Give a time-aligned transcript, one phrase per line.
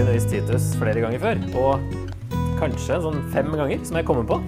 [0.00, 1.40] undervist Titus flere ganger før.
[1.60, 2.30] Og
[2.60, 4.38] kanskje sånn fem ganger, som jeg kommer på.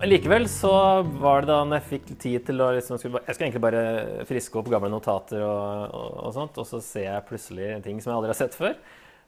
[0.00, 0.72] Men likevel så
[1.20, 4.58] var det da når jeg fikk tid til å liksom, Jeg skulle egentlig bare friske
[4.58, 8.16] opp gamle notater og, og, og sånt, og så ser jeg plutselig ting som jeg
[8.16, 8.74] aldri har sett før,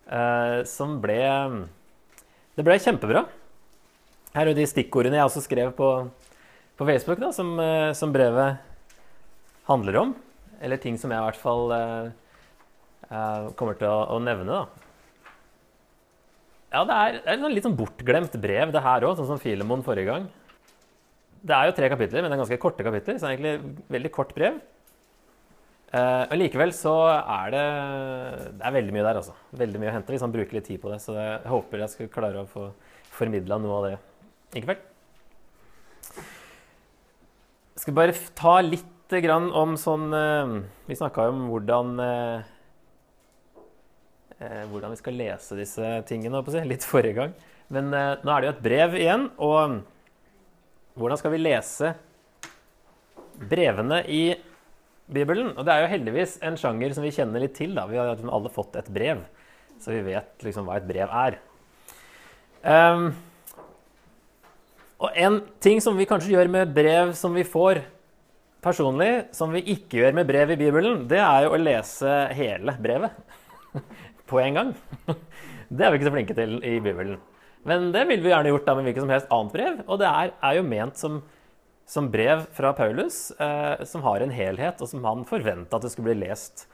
[0.08, 1.20] eh, som ble
[2.56, 3.26] Det ble kjempebra.
[4.34, 5.92] Her er de stikkordene jeg også skrev på,
[6.80, 8.58] på Facebook, da, som, eh, som, brevet
[9.68, 10.18] handler om.
[10.64, 12.12] Eller ting som jeg i hvert fall eh
[13.58, 14.84] kommer til å, å nevne, da.
[16.74, 19.42] Ja, det er, det er et litt sånn bortglemt brev, det her òg, sånn som
[19.42, 20.24] Filemon forrige gang.
[21.44, 23.84] Det er jo tre kapitler, men det er ganske korte kapitler, så det er egentlig
[23.94, 24.56] veldig kort brev.
[25.94, 27.66] Eh, men likevel så er det
[28.56, 29.34] Det er veldig mye der, altså.
[29.54, 30.98] Veldig mye å hente hvis man bruker litt tid på det.
[31.04, 32.66] Så jeg håper jeg skal klare å få
[33.14, 33.94] formidla noe av det
[34.58, 34.82] i kveld.
[37.74, 40.56] Jeg skal bare ta litt grann om sånn eh,
[40.88, 42.50] Vi snakka jo om hvordan eh,
[44.70, 47.34] hvordan vi skal lese disse tingene, litt forrige gang.
[47.72, 49.28] Men eh, nå er det jo et brev igjen.
[49.38, 49.82] og
[50.94, 51.88] hvordan skal vi lese
[53.50, 54.24] brevene i
[55.10, 55.50] Bibelen?
[55.58, 57.74] Og det er jo heldigvis en sjanger som vi kjenner litt til.
[57.74, 57.88] Da.
[57.90, 59.24] Vi har alle fått et brev,
[59.82, 61.40] så vi vet liksom hva et brev er.
[62.62, 63.08] Um,
[65.02, 67.82] og en ting som vi kanskje gjør med brev som vi får
[68.64, 72.78] personlig, som vi ikke gjør med brev i Bibelen, det er jo å lese hele
[72.80, 73.18] brevet
[74.34, 74.74] på en gang.
[75.74, 77.16] Det er vi ikke så flinke til i Bibelen.
[77.64, 79.78] Men det ville vi gjerne gjort da med hvilket som helst annet brev.
[79.88, 81.14] Og det er, er jo ment som,
[81.88, 85.94] som, brev fra Paulus, eh, som har en helhet, og som han forventa at det
[85.94, 86.66] skulle bli lest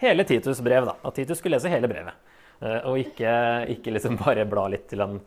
[0.00, 0.88] hele Titus' brev.
[0.88, 2.16] da, At Titus skulle lese hele brevet.
[2.62, 3.34] Eh, og ikke,
[3.76, 5.20] ikke, liksom bare bla litt til han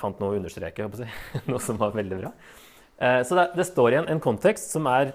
[0.00, 0.88] fant noe å understreke,
[1.50, 2.32] noe som var veldig bra.
[2.96, 5.12] Eh, så det, det, står igjen en, en, kontekst som er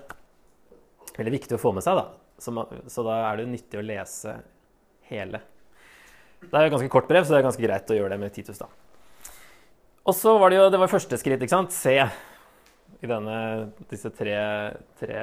[1.17, 1.97] veldig viktig å få med seg.
[1.97, 2.07] da.
[2.41, 4.37] Som, så da er det nyttig å lese
[5.09, 5.41] hele.
[6.43, 8.21] Det er jo et ganske kort brev, så det er ganske greit å gjøre det
[8.21, 8.59] med Titus.
[8.61, 8.69] da.
[10.05, 11.73] Og så var det jo det var første skritt, ikke sant?
[11.73, 11.95] Se
[13.01, 13.37] i denne,
[13.89, 14.35] disse tre,
[14.99, 15.21] tre,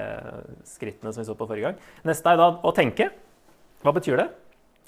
[0.69, 1.79] skrittene som vi så på forrige gang.
[2.09, 3.11] Neste er da å tenke.
[3.83, 4.29] Hva betyr det?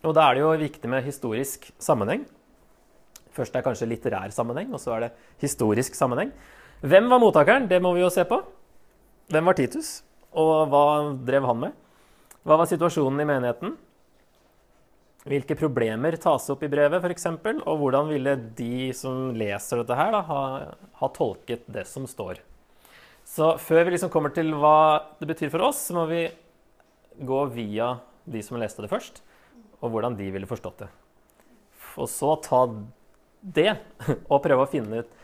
[0.05, 2.27] Og da er det jo viktig med historisk sammenheng.
[3.35, 6.31] Først er kanskje litterær sammenheng, og så er det historisk sammenheng.
[6.85, 7.71] Hvem var mottakeren?
[7.71, 8.43] Det må vi jo se på.
[9.33, 9.97] Hvem var Titus,
[10.37, 10.85] og hva
[11.25, 11.79] drev han med?
[12.45, 13.79] Hva var situasjonen i menigheten?
[15.25, 17.31] Hvilke problemer tas opp i brevet, f.eks.,
[17.65, 20.41] og hvordan ville de som leser dette her, da, ha,
[21.01, 22.43] ha, tolket det som står.
[23.25, 26.27] Så før vi liksom kommer til hva det betyr for oss, så må vi
[27.25, 27.95] gå via
[28.29, 29.23] de som leste det først,
[29.81, 30.91] og hvordan de ville forstått det.
[31.97, 32.67] Og så ta
[33.41, 33.71] det
[34.33, 35.17] og prøve å finne ut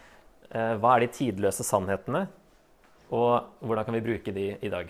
[0.48, 2.24] eh, hva er de tidløse sannhetene,
[3.12, 4.88] og hvordan kan vi bruke de i dag.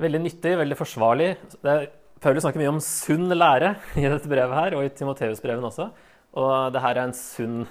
[0.00, 1.34] Veldig nyttig, veldig forsvarlig.
[1.60, 1.90] Er,
[2.24, 5.90] Paulus snakker mye om sunn lære i dette brevet her, og i Timoteus-breven også.
[6.40, 7.64] Og det her er en sunn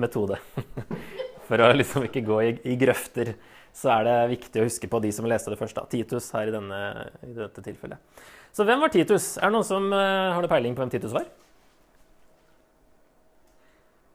[0.00, 0.36] metode.
[1.48, 3.34] For å liksom ikke gå i, i, grøfter,
[3.74, 5.76] så er det viktig å huske på de som leste det først.
[5.76, 5.86] Da.
[5.90, 6.80] Titus her i, denne,
[7.24, 8.20] i dette tilfellet.
[8.54, 9.34] Så hvem var Titus?
[9.38, 11.26] Er det noen som uh, har noe peiling på hvem Titus var?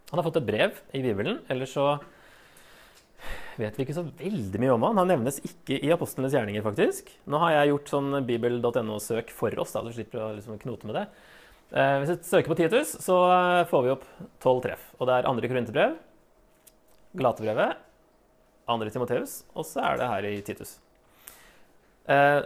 [0.10, 1.42] Han har fått et brev i Bibelen.
[1.52, 1.92] Eller så
[3.60, 5.00] vet vi ikke så veldig mye om han.
[5.02, 7.12] Han nevnes ikke i apostlenes gjerninger, faktisk.
[7.30, 10.98] Nå har jeg gjort sånn bibel.no-søk for oss, da du slipper å liksom knote med
[11.00, 11.06] det.
[11.70, 13.18] Eh, hvis vi søker på Titus, så
[13.70, 14.08] får vi opp
[14.42, 14.88] tolv treff.
[14.98, 16.00] Og det er andre korinterbrev,
[17.20, 17.86] Galatebrevet,
[18.70, 20.76] andre Timoteus, og så er det her i Titus.
[22.10, 22.42] Eh,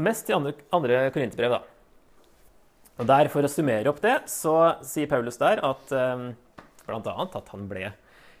[0.00, 1.62] mest i andre, andre korinterbrev, da.
[2.94, 6.26] Og der, For å summere opp det, så sier Paulus der at eh,
[6.86, 7.14] bl.a.
[7.26, 7.88] at han ble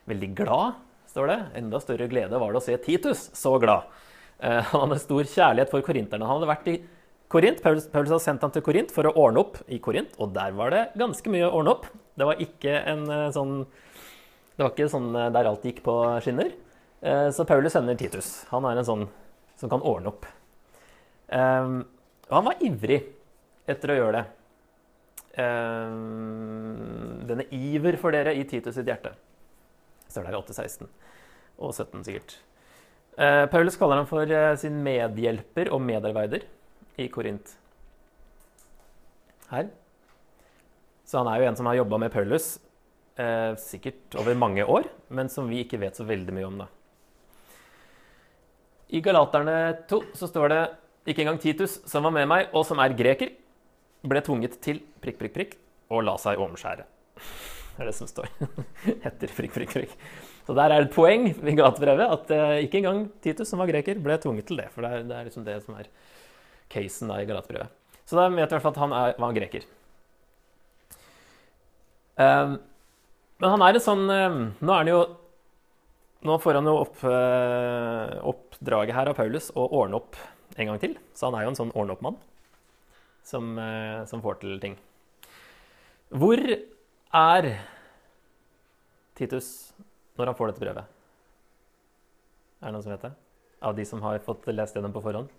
[0.08, 0.76] veldig glad
[1.14, 1.38] står det.
[1.60, 3.86] Enda større glede var det å se Titus så glad.
[4.42, 6.26] Eh, han hadde stor kjærlighet for korinterne.
[6.26, 6.76] Han hadde vært i
[7.34, 7.62] Korint.
[7.64, 10.74] Paulus, hadde sendt ham til Korint for å ordne opp i Korint, og der var
[10.74, 11.88] det ganske mye å ordne opp.
[12.14, 13.56] Det var ikke en eh, sånn
[14.54, 16.54] Det var ikke sånn eh, der alt gikk på skinner.
[17.04, 18.46] Så Paulus sender Titus.
[18.48, 19.02] Han er en sånn
[19.60, 20.22] som kan ordne opp.
[21.28, 22.96] Og han var ivrig
[23.68, 24.22] etter å gjøre det.
[27.28, 29.12] Denne iver for dere i Titus sitt hjerte.
[30.14, 30.90] Står der i 816
[31.58, 32.36] og 17 sikkert.
[33.18, 36.46] Eh, Paulus kaller ham for eh, sin medhjelper og medarbeider
[36.98, 37.56] i Korint.
[39.50, 39.68] Her.
[41.04, 42.56] Så han er jo en som har jobba med Paulus
[43.18, 46.62] eh, sikkert over mange år, men som vi ikke vet så veldig mye om.
[46.64, 46.70] da.
[48.94, 49.58] I Galaterne
[49.90, 50.62] 2 så står det
[51.10, 53.34] ikke engang Titus, som var med meg, og som er greker,
[54.04, 55.56] ble tvunget til prikk, prikk, prikk
[55.92, 56.86] og la seg omskjære.
[57.78, 58.30] Er det som står.
[59.08, 59.94] Etter frikk, frikk, frikk.
[60.46, 63.70] Så der er det et poeng i gatebrevet at uh, ikke engang Titus, som var
[63.70, 64.68] greker, ble tvunget til det.
[64.74, 65.88] For det er, det er liksom det som er
[66.72, 67.72] casen da, i Galatebrevet.
[68.04, 69.66] Så da vet vi i hvert fall at han er, var greker.
[72.20, 72.58] Um,
[73.42, 74.98] men han er en sånn um, Nå er han jo
[76.28, 80.14] Nå får han jo opp, uh, oppdraget her av Paulus å ordne opp
[80.54, 80.94] en gang til.
[81.12, 82.14] Så han er jo en sånn ordne-opp-mann
[83.26, 84.78] som, uh, som får til ting.
[86.14, 86.40] Hvor
[87.14, 87.50] er
[89.14, 89.48] Titus
[90.18, 90.90] når han får dette brevet?
[92.60, 93.14] Er det noen som vet det?
[93.64, 95.30] Av de som har fått lest gjennom på forhånd?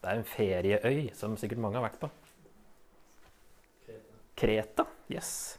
[0.00, 2.08] Det er en ferieøy som sikkert mange har vært på.
[4.40, 4.86] Kreta.
[5.12, 5.58] Yes.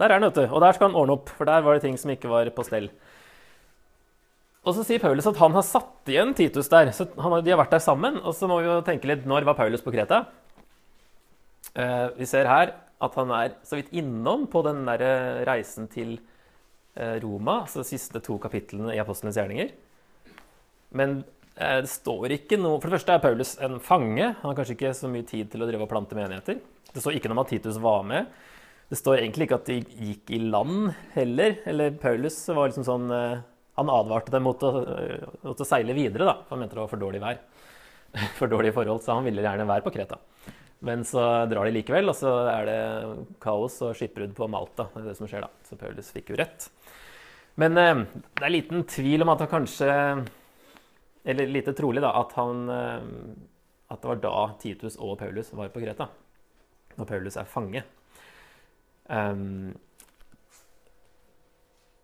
[0.00, 0.44] Der er han, vet du.
[0.48, 2.64] Og der skal han ordne opp, for der var det ting som ikke var på
[2.66, 2.90] stell.
[4.60, 6.92] Og så sier Paulus at han har satt igjen Titus der.
[6.92, 8.20] så han, De har vært der sammen.
[8.20, 10.26] Og så må vi jo tenke litt Når var Paulus på Kreta?
[11.72, 15.04] Eh, vi ser her at han er så vidt innom på den der
[15.48, 16.18] reisen til
[16.94, 19.72] eh, Roma, altså de siste to kapitlene i Apostlenes gjerninger.
[20.96, 21.22] Men
[21.60, 24.30] Eh, det står ikke noe For det første er Paulus en fange.
[24.40, 26.60] Han har kanskje ikke så mye tid til å drive og plante menigheter.
[26.90, 28.30] Det står ikke noe om at Titus var med.
[28.90, 31.58] Det står egentlig ikke at de gikk i land heller.
[31.70, 33.42] Eller Paulus var liksom sånn eh,
[33.78, 36.38] Han advarte dem mot å, eh, mot å seile videre, da.
[36.50, 37.42] Han mente det var for dårlig vær.
[38.40, 40.16] For dårlige forhold, så han ville gjerne være på Kreta.
[40.86, 42.80] Men så drar de likevel, og så er det
[43.42, 44.88] kaos og skipbrudd på Malta.
[44.94, 45.50] Det er det som skjer da.
[45.68, 46.70] Så Paulus fikk jo rett.
[47.60, 49.90] Men det er liten tvil om at han kanskje
[51.24, 53.02] eller lite trolig, da, at, han, eh,
[53.92, 56.08] at det var da Titus og Paulus var på Kreta.
[56.96, 57.84] Når Paulus er fange.
[59.10, 59.74] Um,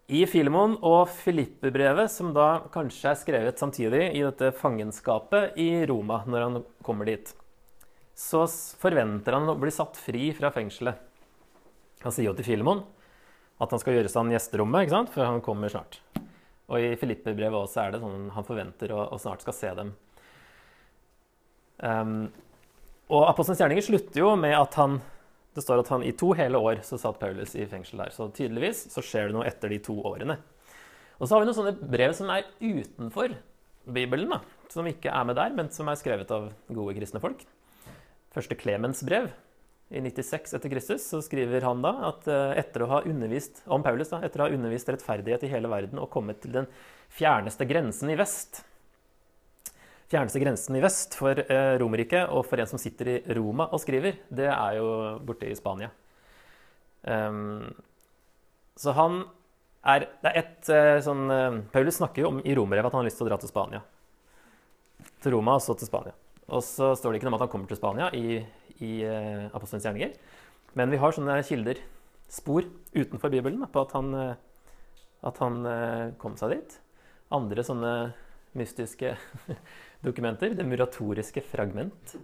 [0.06, 6.20] I Filemon og Filippe-brevet, som da kanskje er skrevet samtidig i dette fangenskapet i Roma,
[6.26, 7.32] når han kommer dit,
[8.16, 8.46] så
[8.80, 10.96] forventer han å bli satt fri fra fengselet.
[12.04, 12.84] Han sier jo til Filemon
[13.60, 15.12] at han skal gjøre seg an gjesterommet, ikke sant?
[15.12, 16.00] for han kommer snart.
[16.66, 19.92] Og i Filippe-brevet også er det sånn han forventer og, å snart skal se dem.
[21.76, 22.16] Um,
[23.12, 24.98] og Apostelens gjerninger slutter jo med at han
[25.56, 28.12] det står at han i to hele år så satt Paulus i fengsel der.
[28.12, 30.36] Så tydeligvis så skjer det noe etter de to årene.
[31.16, 33.38] Og så har vi noen sånne brev som er utenfor
[33.88, 37.46] Bibelen, da, som ikke er med der, men som er skrevet av gode kristne folk.
[38.36, 39.30] Første Klemens brev
[39.86, 43.84] i 96 etter Kristus så skriver han da at eh, etter å ha undervist om
[43.86, 46.66] Paulus da, etter å ha undervist rettferdighet i hele verden og kommet til den
[47.16, 48.64] fjerneste grensen i vest
[50.06, 53.80] Fjerneste grensen i vest for eh, Romerriket og for en som sitter i Roma og
[53.82, 54.90] skriver, det er jo
[55.26, 55.88] borte i Spania.
[57.02, 57.72] Um,
[58.78, 59.24] så han
[59.86, 63.04] er Det er ett eh, sånn eh, Paulus snakker jo om i romerbrevet at han
[63.04, 63.82] har lyst til å dra til Spania.
[65.22, 66.14] Til Roma og så til Spania.
[66.46, 68.44] Og så står det ikke noe om at han kommer til Spania i
[68.84, 70.16] i uh, Apostelens gjerninger.
[70.76, 71.80] Men vi har sånne kilder,
[72.32, 72.66] spor,
[72.96, 74.34] utenfor Bibelen på at han, uh,
[75.26, 76.78] at han uh, kom seg dit.
[77.34, 77.94] Andre sånne
[78.56, 79.14] mystiske
[80.06, 80.56] dokumenter.
[80.56, 82.16] Det muratoriske fragment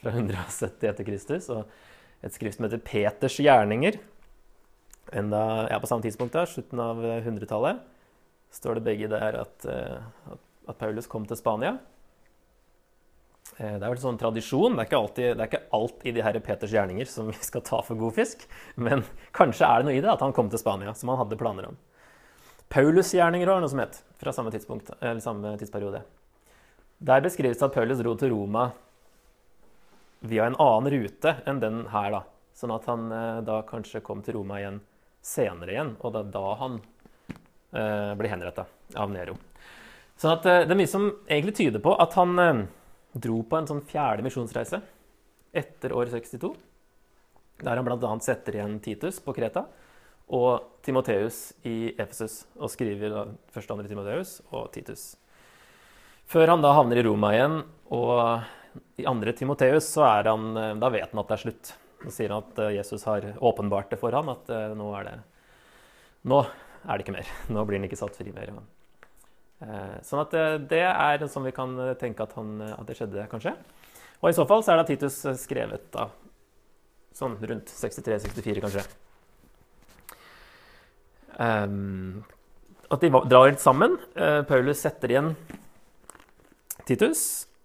[0.00, 1.50] fra 170 etter Kristus.
[1.52, 1.68] Og
[2.24, 4.00] et skrift som heter Peters gjerninger.
[5.16, 7.78] Enda, ja, på samme tidspunkt, da, slutten av 100-tallet,
[8.52, 11.78] står det begge der at, at Paulus kom til Spania.
[13.58, 14.76] Eh, det er vel sånn tradisjon.
[14.76, 17.38] Det er, ikke alltid, det er ikke alt i de her Peters gjerninger som vi
[17.42, 18.46] skal ta for god fisk.
[18.78, 19.04] Men
[19.36, 21.70] kanskje er det noe i det at han kom til Spania, som han hadde planer
[21.72, 21.78] om.
[22.68, 26.02] Paulus' gjerninger var noe som het, fra samme, eller samme tidsperiode.
[26.98, 28.68] Der beskrives det at Paulus dro til Roma
[30.20, 32.10] via en annen rute enn den her.
[32.12, 32.22] da.
[32.58, 34.80] Sånn at han eh, da kanskje kom til Roma igjen
[35.24, 36.80] senere igjen, og det er da han
[37.72, 38.66] eh, ble henretta
[38.98, 39.36] av Nero.
[40.18, 42.34] Sånn at eh, det er mye som egentlig tyder på at han
[43.12, 44.82] dro på en sånn fjerde misjonsreise
[45.56, 46.52] etter år 62.
[47.64, 48.10] Der han bl.a.
[48.22, 49.64] setter igjen Titus på Kreta
[50.34, 52.42] og Timoteus i Efesus.
[52.60, 53.24] Og skriver da
[53.54, 55.10] første og andre Timoteus og Titus.
[56.28, 57.62] Før han da havner i Roma igjen,
[57.96, 58.44] og
[59.00, 61.70] i andre Timoteus, så er han, da vet han at det er slutt.
[62.04, 65.08] Så sier han at eh, Jesus har åpenbart det for ham, at eh, nå er
[65.08, 65.14] det,
[66.30, 67.32] nå er det ikke mer.
[67.50, 68.52] Nå blir han ikke satt fri mer.
[69.58, 72.94] Eh, sånn at eh, det er sånn vi kan eh, tenke at, han, at, det
[72.98, 73.56] skjedde, kanskje.
[74.22, 76.08] Og i så fall så er da Titus skrevet da
[77.18, 78.84] sånn rundt 63-64, kanskje.
[81.38, 82.24] Um,
[82.90, 83.96] at de drar litt sammen.
[84.18, 85.32] Uh, Paulus setter igjen
[86.86, 87.22] Titus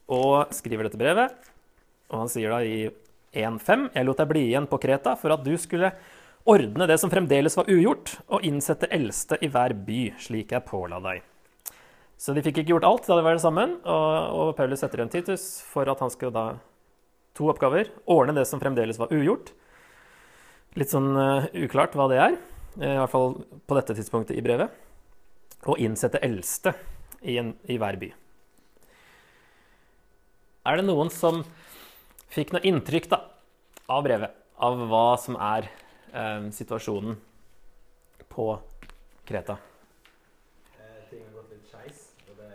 [0.10, 1.34] og skriver dette brevet.
[2.14, 2.86] Og han sier da i
[3.34, 5.94] 1.5.: Jeg lot deg bli igjen på Kreta for at du skulle
[6.50, 11.02] ordne det som fremdeles var ugjort, og innsette eldste i hver by, slik jeg påla
[11.02, 11.33] deg.
[12.20, 15.12] Så de fikk ikke gjort alt da de var sammen, og, og Paulus setter igjen
[15.12, 16.46] Titus for at han skulle da
[17.34, 17.88] To oppgaver.
[18.14, 19.48] Ordne det som fremdeles var ugjort.
[20.78, 22.36] Litt sånn uh, uklart hva det er,
[22.78, 24.70] i hvert fall på dette tidspunktet i brevet.
[25.66, 26.76] Og innsette eldste
[27.26, 28.12] i, en, i hver by.
[30.70, 31.42] Er det noen som
[32.34, 33.20] fikk noe inntrykk da,
[33.92, 35.68] av brevet, av hva som er
[36.14, 37.18] eh, situasjonen
[38.34, 38.48] på
[39.28, 39.58] Kreta.
[40.80, 42.50] Eh, ting har gått litt skeis, og det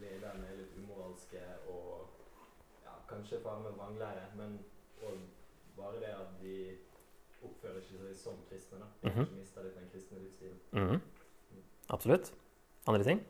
[0.00, 2.08] lederne er litt umoralske og
[2.84, 4.58] ja, kanskje fare med vranglære, men
[5.02, 5.18] òg
[5.76, 6.56] bare det at de
[7.42, 8.78] oppfører ikke seg som kristne.
[8.78, 8.86] da.
[9.02, 9.24] De har Mhm.
[9.26, 10.58] ikke mistet litt den kristne livsstilen.
[10.72, 11.00] Mhm.
[11.90, 12.32] Absolutt.
[12.86, 13.20] Andre ting?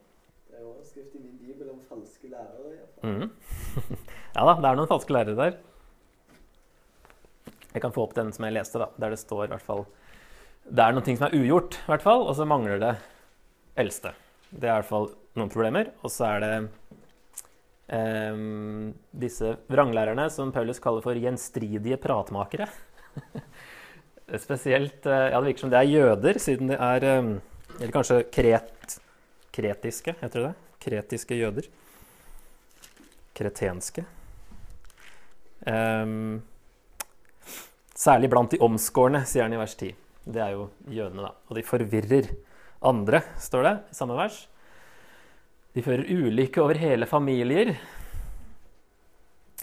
[0.51, 2.73] Det er overskrift i min bibel om falske lærere.
[2.73, 3.11] i hvert fall.
[3.11, 3.31] Mhm.
[4.37, 5.59] ja da, det er noen falske lærere der.
[7.73, 9.87] Jeg kan få opp den som jeg leste, da, der det står i hvert fall
[10.69, 12.93] Det er noen ting som er ugjort, i hvert fall, og så mangler det
[13.77, 14.13] eldste.
[14.53, 15.93] Det er i hvert fall noen problemer.
[16.03, 16.53] Og så er det
[17.97, 18.93] ehm,
[19.25, 22.69] disse vranglærerne som Paulus kaller for gjenstridige pratmakere.
[24.45, 27.33] Spesielt eh, Ja, det virker som det er jøder, siden det er ehm,
[27.79, 28.99] Eller kanskje kret,
[29.53, 30.73] kretiske, heter det det?
[30.83, 31.69] Kretiske jøder.
[33.33, 34.05] Kretenske.
[35.63, 36.43] Um,
[37.95, 39.93] særlig blant de omskårne, sier han i vers 10.
[40.35, 41.33] Det er jo jødene, da.
[41.49, 42.29] Og de forvirrer
[42.83, 44.43] andre, står det i samme vers.
[45.73, 47.75] De fører ulykke over hele familier.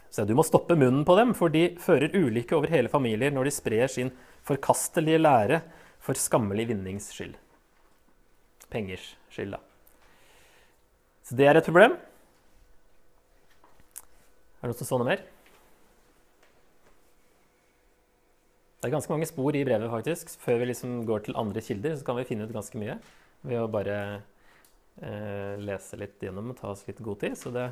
[0.09, 3.49] Så du må stoppe munnen på dem, for de fører ulykke over hele familier når
[3.49, 4.09] de sprer sin
[4.47, 5.61] forkastelige lære
[6.01, 7.35] for skammelig vinnings skyld.
[8.73, 9.59] Pengers skyld, da.
[11.25, 11.93] Så det er et problem.
[14.59, 15.21] Er det noen som så noe mer?
[18.79, 20.33] Det er ganske mange spor i brevet, faktisk.
[20.41, 22.97] Før vi liksom går til andre kilder, så kan vi finne ut ganske mye
[23.45, 23.97] ved å bare
[25.00, 27.38] lese litt gjennom og ta oss litt god tid.
[27.39, 27.70] Så det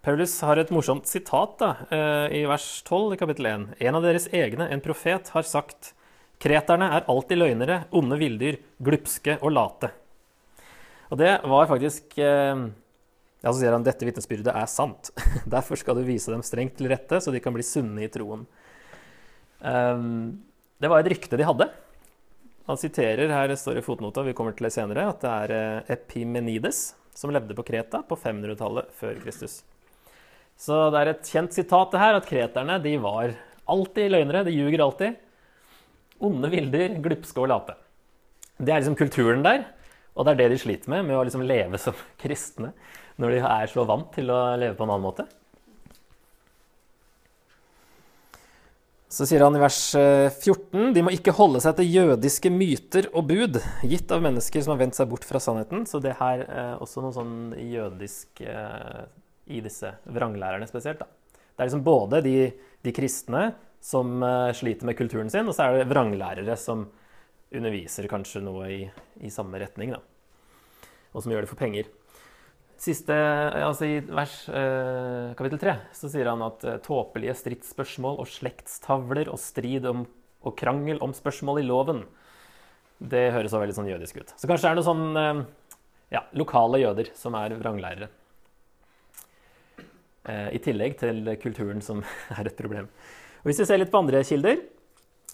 [0.00, 3.64] Paulus har et morsomt sitat da, eh, i vers 12 i kapittel 1.
[3.84, 5.92] En av deres egne, en profet, har sagt
[6.40, 9.90] Kreterne er alltid løgnere, onde villdyr, glupske og late.
[11.12, 12.62] Og det var faktisk eh,
[13.42, 15.12] ja, Så sier han dette vitnesbyrdet er sant.
[15.56, 18.46] Derfor skal du vise dem strengt til rette, så de kan bli sunne i troen.
[19.60, 20.40] Um,
[20.80, 21.68] det var et rykte de hadde.
[22.70, 25.52] Han siterer her det står i fotnota, vi kommer til det senere, at det er
[25.56, 29.56] eh, Epimenides som levde på Kreta på 500-tallet før Kristus.
[30.60, 33.34] Så det er et kjent sitat det her, at kreterne de var
[33.74, 34.44] alltid løgnere.
[34.46, 35.18] De ljuger alltid.
[36.22, 37.74] Onde vilder, glupske og late.
[38.60, 39.64] Det er liksom kulturen der,
[40.14, 42.70] og det er det de sliter med, med å liksom leve som kristne
[43.20, 45.26] når de er så vant til å leve på en annen måte.
[49.10, 53.08] Så sier han i vers eh, 14.: De må ikke holde seg til jødiske myter
[53.10, 55.82] og bud gitt av mennesker som har vendt seg bort fra sannheten.
[55.90, 59.02] Så det her er også noe sånn jødisk eh,
[59.50, 61.02] i disse vranglærerne spesielt.
[61.02, 61.10] Da.
[61.34, 62.36] Det er liksom både de,
[62.86, 63.48] de kristne
[63.82, 66.86] som eh, sliter med kulturen sin, og så er det vranglærere som
[67.50, 68.80] underviser kanskje noe i,
[69.26, 70.04] i samme retning, da.
[71.10, 71.90] Og som gjør det for penger.
[72.80, 73.12] Siste,
[73.60, 79.28] altså I vers eh, kapittel 3 så sier han at eh, tåpelige stridsspørsmål og slektstavler
[79.28, 80.06] og strid om,
[80.40, 82.06] og krangel om spørsmål i loven
[82.96, 84.32] Det høres også veldig sånn jødisk ut.
[84.32, 85.42] Så kanskje det er noen sånn eh,
[86.16, 88.08] ja, lokale jøder som er vranglærere.
[90.24, 92.00] Eh, I tillegg til kulturen som
[92.38, 92.88] er et problem.
[93.42, 94.56] Og Hvis vi ser litt på andre kilder,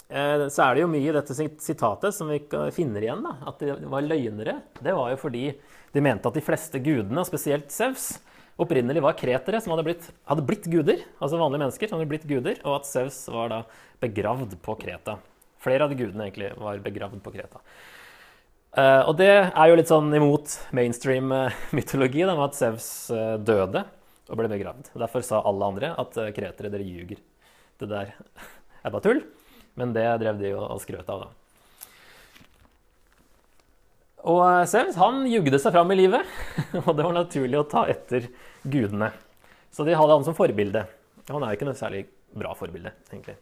[0.07, 2.37] så er det jo mye i dette sitatet som vi
[2.71, 3.25] finner igjen.
[3.25, 4.61] da, At de var løgnere.
[4.79, 5.49] Det var jo fordi
[5.91, 8.13] de mente at de fleste gudene, spesielt Sevs,
[8.57, 11.03] opprinnelig var kretere som hadde blitt, hadde blitt guder.
[11.19, 13.61] Altså vanlige mennesker som hadde blitt guder, og at Sevs var da
[14.03, 15.17] begravd på Kreta.
[15.63, 17.61] Flere av de gudene egentlig var begravd på Kreta.
[18.77, 22.89] Eh, og det er jo litt sånn imot mainstream eh, mytologi, da, med at Sevs
[23.13, 23.85] eh, døde
[24.27, 24.91] og ble begravd.
[24.97, 27.21] Derfor sa alle andre at eh, kretere, dere ljuger.
[27.77, 29.21] Det der er bare tull.
[29.77, 31.33] Men det drev de og skrøt av, da.
[34.27, 36.37] Og Sevs han jugde seg fram i livet,
[36.85, 38.27] og det var naturlig å ta etter
[38.65, 39.11] gudene.
[39.71, 40.83] Så de hadde han som forbilde.
[41.29, 42.07] Han er jo ikke noe særlig
[42.37, 43.37] bra forbilde, egentlig.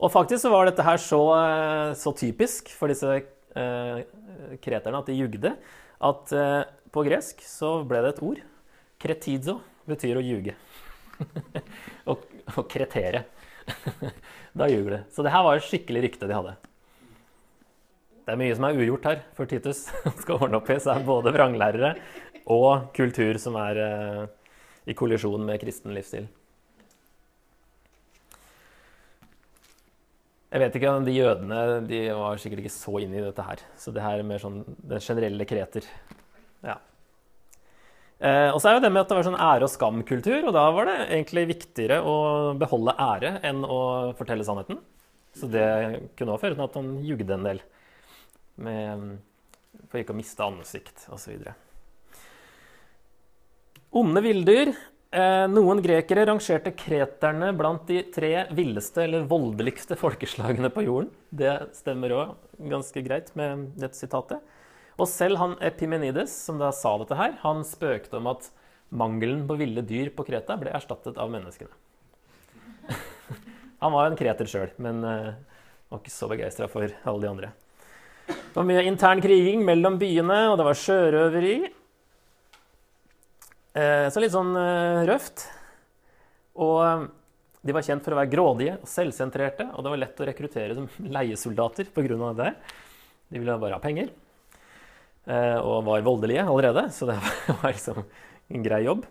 [0.00, 1.20] Og faktisk så var dette her så,
[1.98, 3.98] så typisk for disse eh,
[4.62, 5.52] kreterne at de jugde,
[6.00, 8.40] at eh, på gresk så ble det et ord.
[9.00, 10.54] Kretizo betyr å ljuge.
[12.10, 13.26] og, og kretere.
[14.56, 14.98] da ljuger du.
[15.14, 16.56] Så det her var et skikkelig rykte de hadde.
[18.24, 19.86] Det er mye som er ugjort her for Titus
[20.22, 20.78] skal ordne opp i.
[20.82, 21.94] Så er både vranglærere
[22.50, 24.20] og kultur som er eh,
[24.90, 26.28] i kollisjon med kristen livsstil.
[30.50, 33.60] Jeg vet ikke om De jødene de var sikkert ikke så inne i dette her.
[33.78, 35.86] Så det her er mer sånn den generelle kreter.
[36.66, 36.80] Ja.
[38.20, 40.52] Eh, og så er jo det med at det var sånn ære- og skamkultur, og
[40.56, 42.16] da var det egentlig viktigere å
[42.60, 43.80] beholde ære enn å
[44.18, 44.80] fortelle sannheten.
[45.36, 45.66] Så det
[46.18, 47.64] kunne også føre til at han jugde en del.
[48.60, 49.04] Med,
[49.88, 51.48] for ikke å miste ansikt osv.
[53.96, 54.74] Onde villdyr
[55.10, 61.08] Eh, noen grekere rangerte kreterne blant de tre villeste eller voldeligste folkeslagene på jorden.
[61.34, 62.36] Det stemmer òg
[62.70, 64.38] ganske greit med dette sitatet.
[65.00, 68.50] Og selv han Epimenides, som da sa dette her, han spøkte om at
[68.90, 71.72] mangelen på ville dyr på Kreta ble erstattet av menneskene.
[73.82, 75.32] han var jo en kreter sjøl, men eh,
[75.88, 77.52] var ikke så begeistra for alle de andre.
[78.30, 81.56] Det var mye intern kriging mellom byene, og det var sjørøveri.
[83.80, 85.46] Eh, så litt sånn eh, røft.
[86.60, 87.08] Og
[87.64, 90.76] de var kjent for å være grådige og selvsentrerte, og det var lett å rekruttere
[90.76, 92.34] som leiesoldater pga.
[92.36, 92.50] det.
[93.30, 94.10] De ville bare ha penger.
[95.28, 97.16] Og var voldelige allerede, så det
[97.60, 97.98] var liksom
[98.50, 99.04] en grei jobb.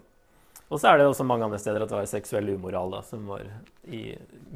[0.70, 3.30] Og så er det også mange andre steder at det var seksuell umoral da, som
[3.30, 3.46] var
[3.90, 4.02] i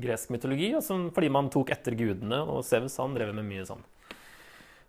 [0.02, 3.66] gresk mytologi, og som, fordi man tok etter gudene, og Sevs han drev med mye
[3.70, 3.82] sånn.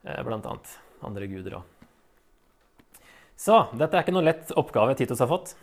[0.05, 1.71] Blant annet andre guder òg.
[3.37, 5.55] Så dette er ikke noe lett oppgave Titus har fått.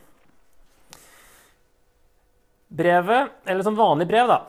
[2.72, 4.40] Brevet, eller som vanlig brev, da,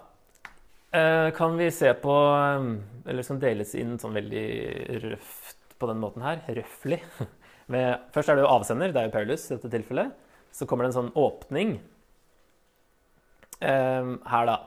[0.94, 4.44] eh, kan vi se på eh, Eller som deles inn sånn veldig
[5.02, 6.42] røft på den måten her.
[6.48, 7.00] røftlig.
[8.14, 10.14] Først er det jo avsender, det er jo Paulus i dette tilfellet.
[10.52, 11.76] Så kommer det en sånn åpning
[13.60, 14.58] eh, her, da.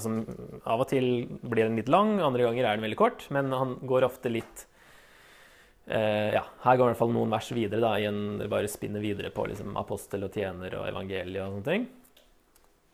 [0.00, 0.22] Sånn,
[0.64, 3.26] av og til blir den litt lang, andre ganger er den veldig kort.
[3.34, 4.66] Men han går ofte litt
[5.86, 7.80] Eh, ja, her går i hvert fall noen vers videre.
[7.82, 11.86] da, igjen, Bare spinner videre på liksom, apostel og tjener og evangeliet og sånne ting.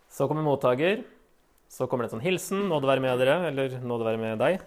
[0.08, 1.04] Så kommer mottaker.
[1.68, 2.68] Så kommer det en sånn hilsen.
[2.70, 4.62] Nåde være med dere, eller nåde være med deg.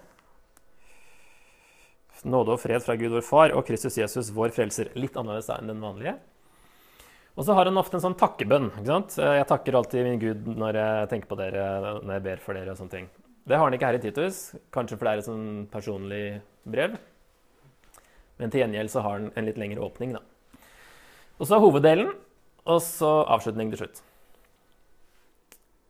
[2.22, 4.92] Nåde og fred fra Gud vår Far og Kristus Jesus, vår frelser.
[4.94, 6.14] Litt annerledes enn den vanlige.
[7.34, 8.68] Og så har han ofte en sånn takkebønn.
[8.76, 9.16] ikke sant?
[9.18, 11.64] Eh, jeg takker alltid min Gud når jeg tenker på dere,
[11.98, 13.08] når jeg ber for dere og sånne ting.
[13.48, 16.26] Det har han ikke her i Titus, kanskje fordi det er et sånn personlig
[16.62, 16.94] brev.
[18.38, 20.12] Men til gjengjeld så har han en litt lengre åpning.
[20.14, 20.22] da.
[21.40, 22.12] Og så hoveddelen,
[22.70, 24.02] og så avslutning til slutt.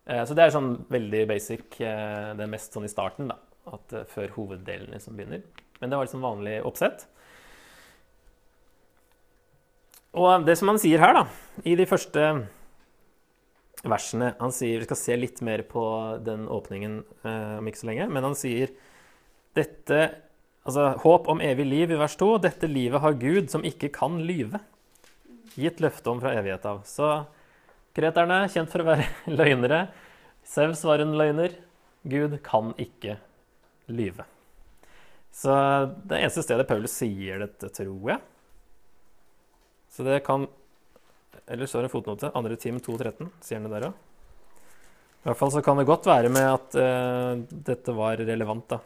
[0.06, 1.76] Eh, så det er sånn veldig basic.
[1.82, 3.36] Eh, det er mest sånn i starten, da.
[3.68, 5.44] At før hoveddelen liksom begynner.
[5.82, 7.04] Men det var liksom vanlig oppsett.
[10.14, 11.24] Og det som han sier her, da,
[11.66, 12.26] i de første
[13.82, 15.82] versene Han sier Vi skal se litt mer på
[16.22, 18.06] den åpningen om ikke så lenge.
[18.12, 18.70] Men han sier
[19.58, 20.04] dette
[20.62, 22.36] Altså, håp om evig liv i vers 2.
[22.44, 24.60] Dette livet har Gud, som ikke kan lyve.
[25.58, 26.84] Gitt løfte om fra evighet av.
[26.86, 27.08] Så
[27.98, 29.08] kreterne, kjent for å være
[29.40, 29.80] løgnere.
[30.46, 31.58] Sevs var en løgner.
[32.06, 33.18] Gud kan ikke
[33.90, 34.28] lyve.
[35.32, 35.52] Så
[36.04, 38.20] det eneste stedet Paulus sier dette, tror jeg.
[39.92, 40.46] Så det kan
[41.48, 42.30] Eller står det en fotnote.
[42.36, 43.28] Andre time 2.13.
[43.40, 44.08] Sier han det der òg?
[45.22, 48.78] I hvert fall så kan det godt være med at uh, dette var relevant, da.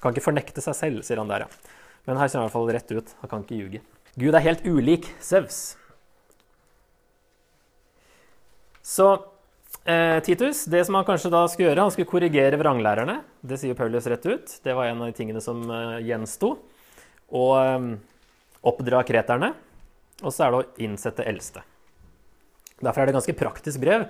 [0.00, 1.74] Kan ikke fornekte seg selv, sier han der, ja.
[2.04, 3.14] Men her ser han i hvert fall rett ut.
[3.22, 3.80] Han kan ikke ljuge.
[4.20, 5.62] Gud er helt ulik Sevs.
[8.84, 9.08] Så
[9.84, 13.20] eh, Titus, det som han kanskje da skulle gjøre, han skulle korrigere vranglærerne.
[13.42, 14.56] Det sier Paulus rett ut.
[14.64, 16.54] Det var en av de tingene som eh, gjensto.
[17.34, 17.88] Og eh,
[18.64, 19.54] oppdra kreterne.
[20.22, 21.64] Og så er det å innsette eldste.
[22.80, 24.06] Derfor er det et ganske praktisk brev.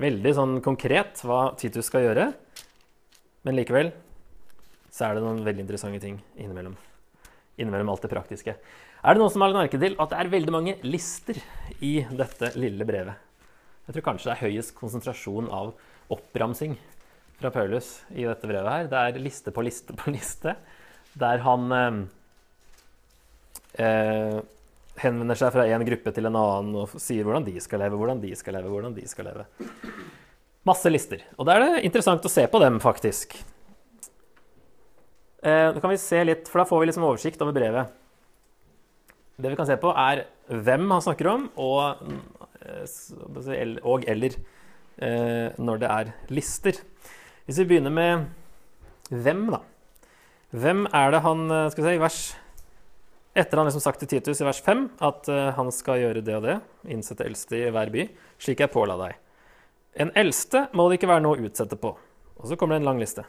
[0.00, 2.30] Veldig sånn konkret hva Titus skal gjøre.
[3.46, 3.92] Men likevel
[4.92, 6.76] så er det noen veldig interessante ting innimellom.
[7.60, 8.56] Innimellom alt det praktiske.
[8.56, 11.38] Er det noen som har lagt merke til at det er veldig mange lister
[11.84, 13.25] i dette lille brevet?
[13.86, 15.72] Jeg tror kanskje det er høyest konsentrasjon av
[16.10, 16.74] oppramsing
[17.38, 18.88] fra Paulus i dette brevet her.
[18.90, 20.56] Det er liste på liste på liste,
[21.14, 22.00] der han eh,
[23.86, 24.38] eh,
[24.98, 28.22] henvender seg fra en gruppe til en annen og sier hvordan de skal leve, hvordan
[28.24, 29.46] de skal leve, hvordan de skal leve.
[30.66, 31.22] Masse lister.
[31.38, 33.36] Og da er det interessant å se på dem, faktisk.
[35.46, 37.94] Eh, nå kan vi se litt, for Da får vi liksom oversikt over brevet.
[39.36, 42.02] Det vi kan se på, er hvem han snakker om, og,
[43.82, 44.36] og eller
[44.98, 46.80] eh, når det er lister.
[47.46, 48.26] Hvis vi begynner med
[49.10, 49.62] hvem, da.
[50.56, 52.20] Hvem er det han skal vi si, vers
[53.36, 56.46] Etter han liksom sagt til Titus i vers 5 at han skal gjøre det og
[56.46, 56.54] det,
[56.88, 58.06] innsette eldste i hver by,
[58.40, 59.18] slik jeg påla deg.
[60.00, 61.90] En eldste må det ikke være noe å utsette på.
[62.36, 63.26] Og så kommer det en lang liste.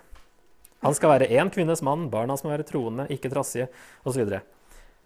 [0.85, 3.69] Han skal være én kvinnes mann, barna må være troende, ikke trassige,
[4.03, 4.11] osv.
[4.11, 4.41] Så, videre.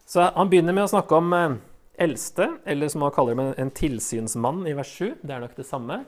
[0.06, 1.54] så han begynner med å snakke om eh,
[2.02, 5.16] eldste, eller som han kaller dem, en tilsynsmann i vers 7.
[5.22, 6.02] Det er nok det samme.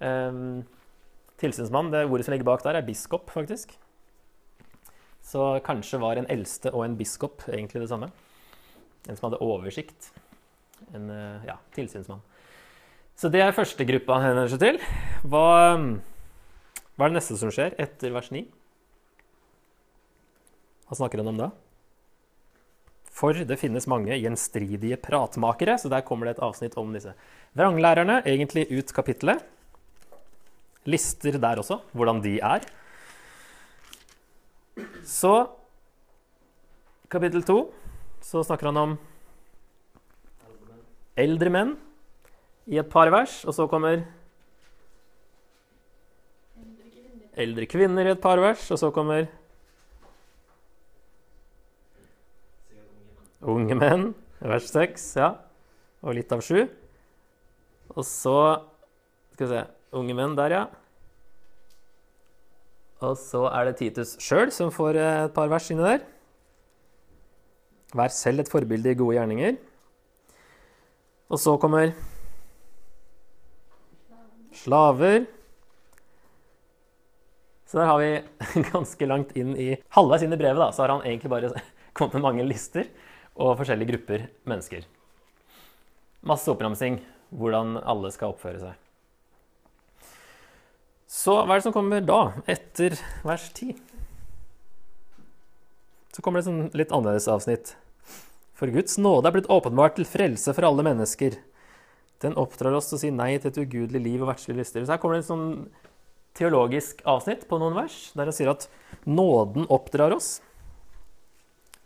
[0.00, 0.62] Um,
[1.40, 3.76] tilsynsmann, det ordet som ligger bak der, er biskop, faktisk.
[5.30, 8.08] Så kanskje var en eldste og en biskop egentlig det samme.
[9.06, 10.10] En som hadde oversikt.
[10.96, 12.22] En eh, ja, tilsynsmann.
[13.20, 14.80] Så det er første gruppa han henvender seg til.
[15.28, 15.44] Hva
[17.00, 18.42] hva er det neste som skjer etter vers 9?
[20.84, 21.46] Hva snakker han om da?
[23.10, 27.12] For det finnes mange gjenstridige pratmakere, så der kommer det et avsnitt om disse
[27.58, 28.20] vranglærerne.
[28.24, 29.42] Egentlig ut kapittelet.
[30.88, 32.64] Lister der også, hvordan de er.
[35.04, 35.50] Så
[37.10, 37.58] kapittel to,
[38.24, 38.94] så snakker han om
[41.20, 41.74] eldre menn
[42.70, 44.04] i et par vers, og så kommer
[47.40, 49.26] eldre kvinner i et par vers, og så kommer
[52.70, 54.10] Sikkert unge menn.
[54.40, 55.34] vers 6, ja,
[56.00, 56.68] og litt av 7.
[57.96, 58.36] Og så
[59.34, 60.64] Skal vi se Unge menn der, ja.
[63.02, 66.04] Og så er det Titus sjøl som får eh, et par vers inni der.
[67.96, 69.56] Vær selv et forbilde i gode gjerninger.
[71.32, 71.90] Og så kommer
[74.54, 75.24] slaver.
[77.66, 78.12] Så der har vi
[78.70, 81.50] ganske langt inn i Halvveis inn i brevet da, så har han egentlig bare
[81.96, 82.86] kommet med mange lister
[83.40, 84.84] og forskjellige grupper mennesker.
[86.26, 87.00] Masse oppramsing
[87.30, 88.78] hvordan alle skal oppføre seg.
[91.10, 92.94] Så hva er det som kommer da, etter
[93.26, 93.74] vers 10?
[96.14, 97.72] Så kommer det et sånn litt annerledes avsnitt.
[98.58, 101.38] For Guds nåde er blitt åpenbart til frelse for alle mennesker.
[102.20, 104.84] Den oppdrar oss til å si nei til et ugudelig liv og verdslige lyster.
[104.84, 105.48] Så her kommer det et sånn
[106.36, 108.68] teologisk avsnitt på noen vers, der han sier at
[109.08, 110.38] nåden oppdrar oss.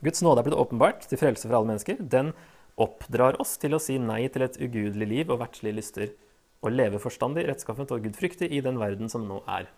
[0.05, 1.97] Guds nåde er blitt åpenbart til frelse for alle mennesker.
[2.01, 2.35] Den
[2.81, 6.13] oppdrar oss til å si nei til et ugudelig liv og verdslige lyster,
[6.65, 9.69] og leve forstandig, rettskaffent og gudfryktig i den verden som nå er.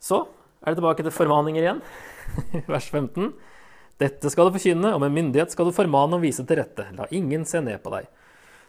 [0.00, 0.24] Så
[0.60, 1.82] er det tilbake til formaninger igjen,
[2.74, 3.32] vers 15.
[4.00, 6.86] Dette skal du forkynne, og med myndighet skal du formane og vise til rette.
[6.96, 8.08] La ingen se ned på deg.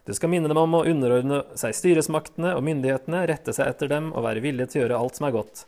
[0.07, 4.09] Du skal minne dem om å underordne seg styresmaktene og myndighetene, rette seg etter dem
[4.15, 5.63] og være villige til å gjøre alt som er godt.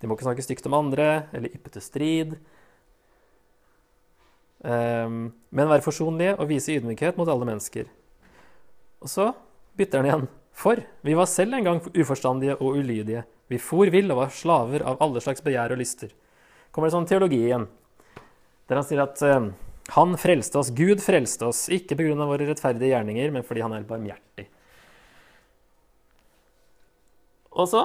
[0.00, 2.32] De må ikke snakke stygt om andre eller yppe til strid,
[4.62, 7.88] men være forsonlige og vise ydmykhet mot alle mennesker.
[9.02, 9.32] Og så
[9.78, 10.28] bytter han igjen.
[10.52, 13.24] For vi var selv en gang uforstandige og ulydige.
[13.50, 16.12] Vi for vill og var slaver av alle slags begjær og lyster.
[16.72, 17.66] Kommer det sånn teologi igjen,
[18.68, 19.50] der han sier at eh,
[19.92, 22.14] han frelste oss, Gud frelste oss, ikke pga.
[22.24, 24.46] våre rettferdige gjerninger, men fordi han er barmhjertig.
[27.52, 27.82] Og så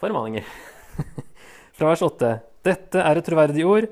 [0.00, 0.46] formaninger.
[1.76, 2.32] Fra vers 8.
[2.64, 3.90] Dette er et troverdig ord,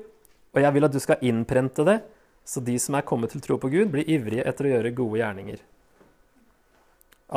[0.55, 1.99] og jeg vil at du skal innprente det,
[2.45, 5.21] så de som er kommet til tro på Gud, blir ivrige etter å gjøre gode
[5.21, 5.61] gjerninger.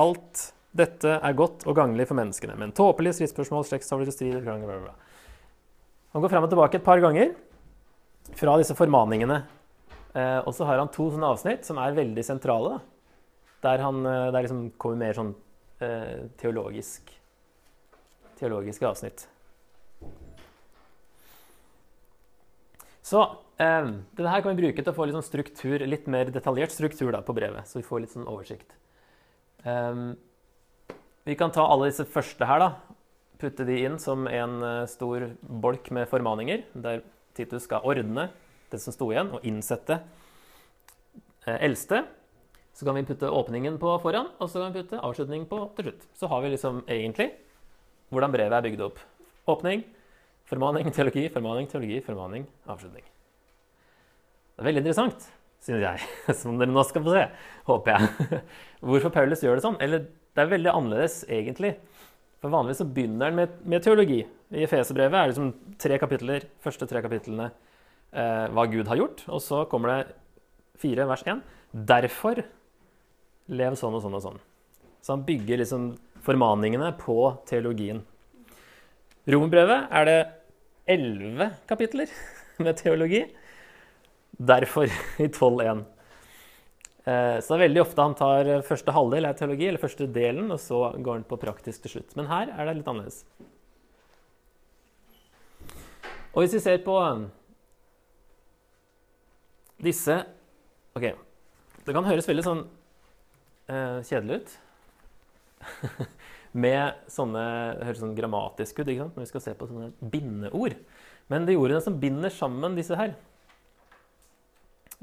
[0.04, 3.66] Alt dette er godt og gagnlig for menneskene, men tåpelige stridsspørsmål.
[6.14, 7.34] Han går frem og tilbake et par ganger
[8.34, 9.44] fra disse formaningene.
[10.14, 12.78] Eh, og så har han to sånne avsnitt som er veldig sentrale.
[13.64, 15.32] Der han eh, der liksom kommer mer sånn
[15.82, 17.14] eh, teologisk
[18.38, 19.26] teologiske avsnitt.
[23.04, 23.20] Så
[23.62, 23.90] eh,
[24.24, 27.22] her kan vi bruke til å få litt sånn struktur, litt mer detaljert struktur da,
[27.24, 28.74] på brevet, så vi får litt sånn oversikt.
[29.64, 30.00] Eh,
[31.24, 32.98] vi kan ta alle disse første her, da.
[33.40, 38.28] Putte de inn som en eh, stor bolk med formaninger, der Titus skal ordne
[38.70, 40.00] det som sto igjen, og innsette
[41.46, 42.04] eh, eldste.
[42.74, 45.88] Så kan vi putte åpningen på foran, og så kan vi putte avslutning på til
[45.88, 46.06] slutt.
[46.18, 47.30] Så har vi liksom egentlig
[48.12, 49.00] hvordan brevet er bygd opp.
[49.50, 49.84] Åpning,
[50.50, 53.13] formaning, teologi, formaning, teologi, formaning, avslutning.
[54.54, 55.26] Det er veldig interessant,
[55.64, 56.08] synes jeg,
[56.40, 57.24] som dere nå skal få se,
[57.66, 58.40] håper jeg.
[58.88, 59.78] Hvorfor Paulus gjør det sånn.
[59.82, 61.74] Eller det er veldig annerledes, egentlig.
[62.42, 64.20] For Vanligvis så begynner han med, med teologi.
[64.54, 69.24] I Efeserbrevet er det liksom tre kapitler, første tre kapitlene eh, hva Gud har gjort.
[69.32, 70.16] Og så kommer det
[70.82, 71.40] fire vers én.
[71.72, 72.42] Derfor
[73.50, 74.42] lev sånn og sånn og sånn.
[75.04, 77.16] Så han bygger liksom formaningene på
[77.48, 78.02] teologien.
[79.28, 80.18] Romerbrevet er det
[80.94, 82.12] elleve kapitler
[82.64, 83.24] med teologi.
[84.38, 84.90] Derfor
[85.22, 85.84] i 12.1.
[87.04, 90.50] Eh, Så det er veldig ofte han tar første halvdel er teologi, eller første delen,
[90.54, 92.16] og så går han på praktisk til slutt.
[92.18, 93.24] Men her er det litt annerledes.
[96.34, 96.96] Og hvis vi ser på
[99.84, 100.16] disse
[100.94, 101.04] Ok,
[101.84, 102.60] det kan høres veldig sånn
[103.66, 104.52] eh, kjedelig ut.
[106.64, 107.42] Med sånne
[107.80, 109.16] det høres sånn grammatisk ut ikke sant?
[109.16, 110.76] når vi skal se på sånne bindeord.
[111.32, 113.16] Men det er ordene som binder sammen disse her,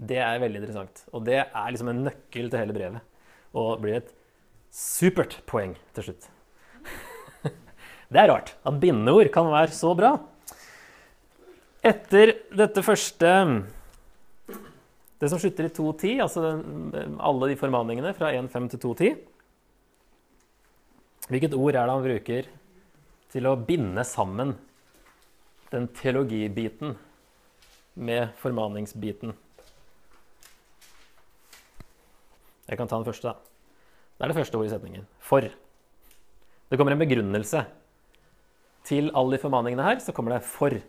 [0.02, 1.04] det er veldig interessant.
[1.14, 3.02] Og det er liksom en nøkkel til hele brevet.
[3.58, 4.14] Og blir et
[4.74, 6.30] supert poeng til slutt.
[8.12, 10.16] det er rart at bindeord kan være så bra.
[11.82, 13.30] Etter dette første
[15.22, 16.42] Det som slutter i 2.10, altså
[17.22, 19.20] alle de formaningene fra 1.5 til 2.10
[21.30, 22.50] Hvilket ord er det han bruker
[23.32, 24.56] til å binde sammen
[25.72, 26.98] den teologibiten
[27.96, 29.32] med formaningsbiten.
[32.72, 33.36] Jeg kan ta den første, da.
[34.16, 35.08] Det er det første ordet i setningen.
[35.20, 35.44] For.
[36.72, 37.66] Det kommer en begrunnelse.
[38.88, 40.82] Til alle de formaningene her så kommer det 'for'.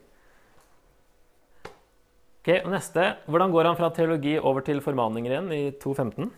[2.42, 3.16] Ok, og Neste.
[3.26, 6.30] Hvordan går han fra teologi over til formaninger igjen i 2.15?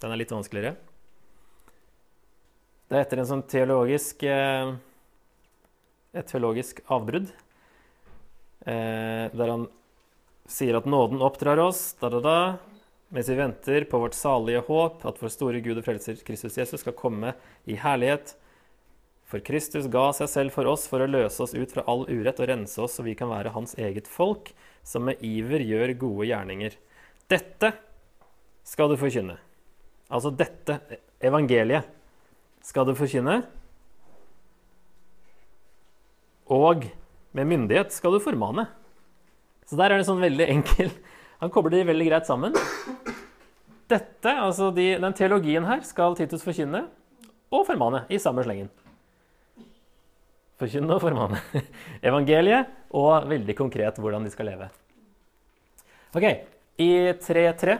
[0.00, 0.76] Den er litt vanskeligere.
[2.88, 4.76] Det er etter en sånn teologisk eh,
[6.14, 7.32] et teologisk avbrudd.
[8.66, 9.68] Eh, der han
[10.48, 12.38] sier at nåden oppdrar oss da, da, da,
[13.08, 16.82] mens vi venter på vårt salige håp, at vår store Gud og frelser Kristus Jesus
[16.82, 18.34] skal komme i herlighet.
[19.26, 22.38] For Kristus ga seg selv for oss for å løse oss ut fra all urett
[22.42, 24.52] og rense oss, så vi kan være hans eget folk,
[24.86, 26.76] som med iver gjør gode gjerninger.
[27.26, 27.72] Dette
[28.66, 29.38] skal du forkynne.
[30.06, 30.78] Altså dette
[31.26, 31.90] evangeliet
[32.66, 33.40] skal du forkynne.
[36.46, 36.86] Og
[37.34, 38.68] med myndighet skal du formane.
[39.66, 40.92] Så der er det sånn veldig enkel
[41.42, 42.54] Han kobler de veldig greit sammen.
[43.90, 46.86] Dette, altså de, den teologien her, skal Titus forkynne
[47.52, 48.70] og formane i samme slengen.
[50.56, 51.42] Forkynne og formane.
[52.08, 54.70] Evangeliet og veldig konkret hvordan de skal leve.
[56.16, 56.24] Ok,
[56.80, 57.76] i 3.3,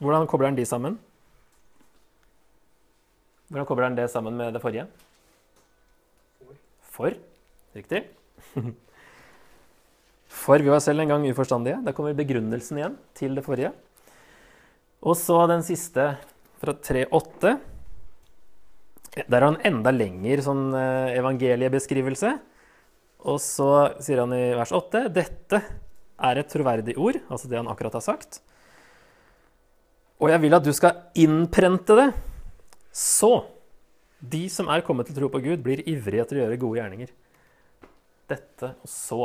[0.00, 0.96] hvordan kobler han de sammen?
[3.52, 4.88] Hvordan kobler han det sammen med det forrige?
[6.96, 7.12] For.
[7.76, 8.06] Riktig.
[10.42, 11.78] For vi var selv en gang uforstandige.
[11.86, 13.70] Da kommer begrunnelsen igjen til det forrige.
[15.02, 16.14] Og så den siste
[16.62, 17.52] fra 3.8.
[19.22, 22.32] Der har han enda lenger sånn eh, evangeliebeskrivelse.
[23.28, 23.70] Og så
[24.02, 25.60] sier han i vers 8 dette
[26.22, 28.40] er et troverdig ord, altså det han akkurat har sagt.
[30.22, 32.08] Og jeg vil at du skal innprente det,
[32.94, 33.44] så
[34.22, 37.14] de som er kommet til tro på Gud, blir ivrige etter å gjøre gode gjerninger.
[38.30, 39.24] Dette og så.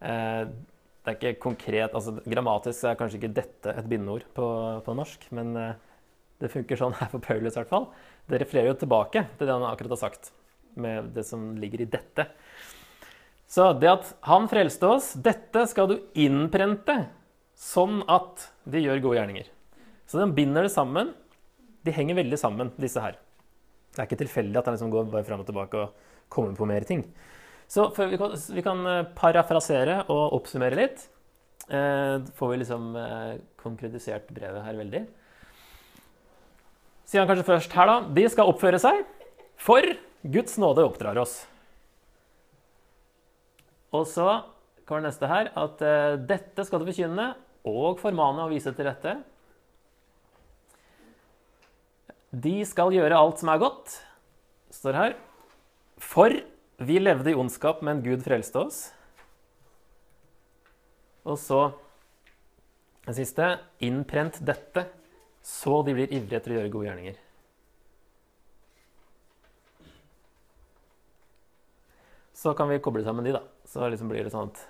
[0.00, 0.42] Eh,
[1.00, 4.46] det er ikke konkret altså Grammatisk er kanskje ikke dette et bindeord på,
[4.84, 5.78] på norsk, men eh,
[6.40, 7.88] det funker sånn her for Paulus i hvert fall.
[8.30, 10.32] Det refererer jo tilbake til det han akkurat har sagt,
[10.80, 12.28] med det som ligger i dette.
[13.50, 17.00] Så det at han frelste oss, dette skal du innprente
[17.58, 19.48] sånn at de gjør gode gjerninger.
[20.06, 21.10] Så den binder det sammen.
[21.82, 23.18] De henger veldig sammen, disse her.
[23.90, 26.68] Det er ikke tilfeldig at han liksom går bare fram og tilbake og kommer på
[26.70, 27.02] mer ting.
[27.70, 31.04] Så vi kan, vi kan eh, parafrasere og oppsummere litt.
[31.70, 35.04] Eh, får vi liksom eh, konkretisert brevet her veldig.
[37.06, 37.96] Sier han kanskje først her, da.
[38.16, 39.04] De skal oppføre seg,
[39.58, 39.86] for
[40.34, 41.40] Guds nåde oppdrar oss.
[43.94, 44.26] Og så
[44.86, 47.32] kommer neste her, at eh, dette skal du forkynne
[47.70, 49.14] og formane og vise til rette.
[52.30, 54.00] De skal gjøre alt som er godt,
[54.74, 55.18] står her.
[56.02, 56.34] For
[56.80, 58.78] vi levde i ondskap, men Gud frelste oss.
[61.28, 61.60] Og så
[63.04, 63.46] den siste
[63.84, 64.86] innprent dette,
[65.44, 67.20] så de blir ivrige etter å gjøre gode gjerninger.
[72.40, 73.44] Så kan vi koble sammen de, da.
[73.68, 74.64] Så liksom blir det sånn at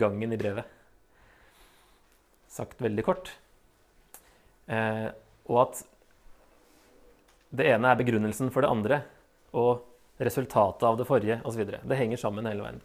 [0.00, 0.70] gangen i brevet
[2.54, 3.32] Sagt veldig kort.
[4.70, 5.08] Eh,
[5.50, 5.80] og at
[7.50, 9.00] det ene er begrunnelsen for det andre.
[9.58, 9.82] Og
[10.18, 11.64] resultatet av det forrige osv.
[11.66, 12.80] Det henger sammen hele veien.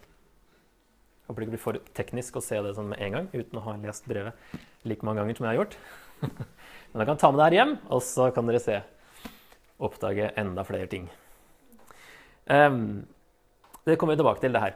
[1.20, 3.60] Jeg håper det ikke blir for teknisk å se det sånn med en gang uten
[3.60, 4.34] å ha lest brevet
[4.88, 5.76] like mange ganger som jeg har gjort.
[6.90, 8.80] Men dere kan ta med det her hjem, og så kan dere se.
[9.80, 11.06] Oppdage enda flere ting.
[12.50, 13.06] Um,
[13.86, 14.74] det kommer vi tilbake til, det her.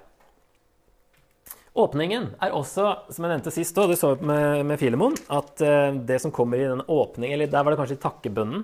[1.74, 5.90] Åpningen er også, som jeg nevnte sist, og du så med, med Filemon, at uh,
[6.06, 8.62] det som kommer i den åpningen Eller der var det kanskje i takkebønnen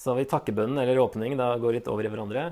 [0.00, 2.46] så har vi takkebønnen eller åpning, da går litt over i hverandre.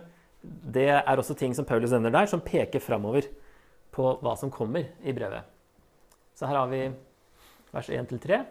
[0.45, 3.25] Det er også ting som Paulus nevner der, som peker framover
[3.95, 5.49] på hva som kommer i brevet.
[6.37, 6.83] Så her har vi
[7.73, 8.43] vers 1-3.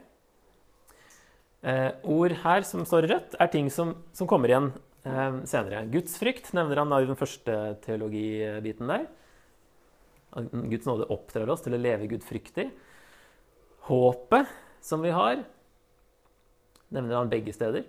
[1.67, 4.71] Eh, ord her som står rødt, er ting som, som kommer igjen
[5.05, 5.83] eh, senere.
[5.93, 9.05] Gudsfrykt nevner han da i den første teologibiten der.
[10.37, 12.65] Guds nåde oppdrar oss til å leve gudfryktig.
[13.87, 14.49] Håpet
[14.83, 15.45] som vi har,
[16.93, 17.85] nevner han begge steder.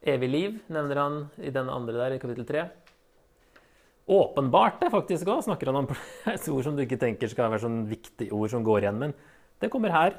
[0.00, 2.64] Evig liv nevner han i den andre der, i kapittel 3.
[4.10, 5.90] Åpenbart det faktisk òg, snakker han om.
[6.32, 9.14] Et ord som du ikke tenker skal være sånn viktig ord som går igjen, men
[9.60, 10.16] det kommer her.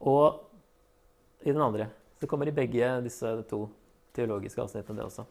[0.00, 0.40] Og
[1.44, 1.90] i den andre.
[2.20, 3.66] Det kommer i begge disse to
[4.16, 5.26] teologiske avsnittene, det også.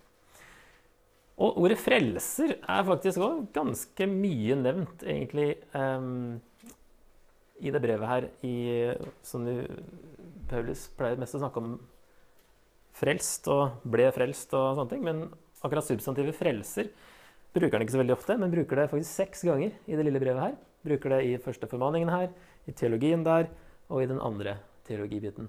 [1.42, 6.40] Og ordet 'frelser' er faktisk òg ganske mye nevnt, egentlig, um,
[7.60, 9.48] i det brevet her, i, som
[10.50, 11.80] Paulus pleier mest å snakke om
[12.94, 15.04] frelst og ble frelst og sånne ting.
[15.06, 15.24] Men
[15.64, 16.90] Akkurat substantivet 'frelser'
[17.56, 20.20] bruker han ikke så veldig ofte, men bruker det faktisk seks ganger i det lille
[20.20, 20.56] brevet her.
[20.84, 22.34] Bruker det i første formaningen her,
[22.68, 23.48] i teologien der,
[23.88, 25.48] og i den andre teologibiten.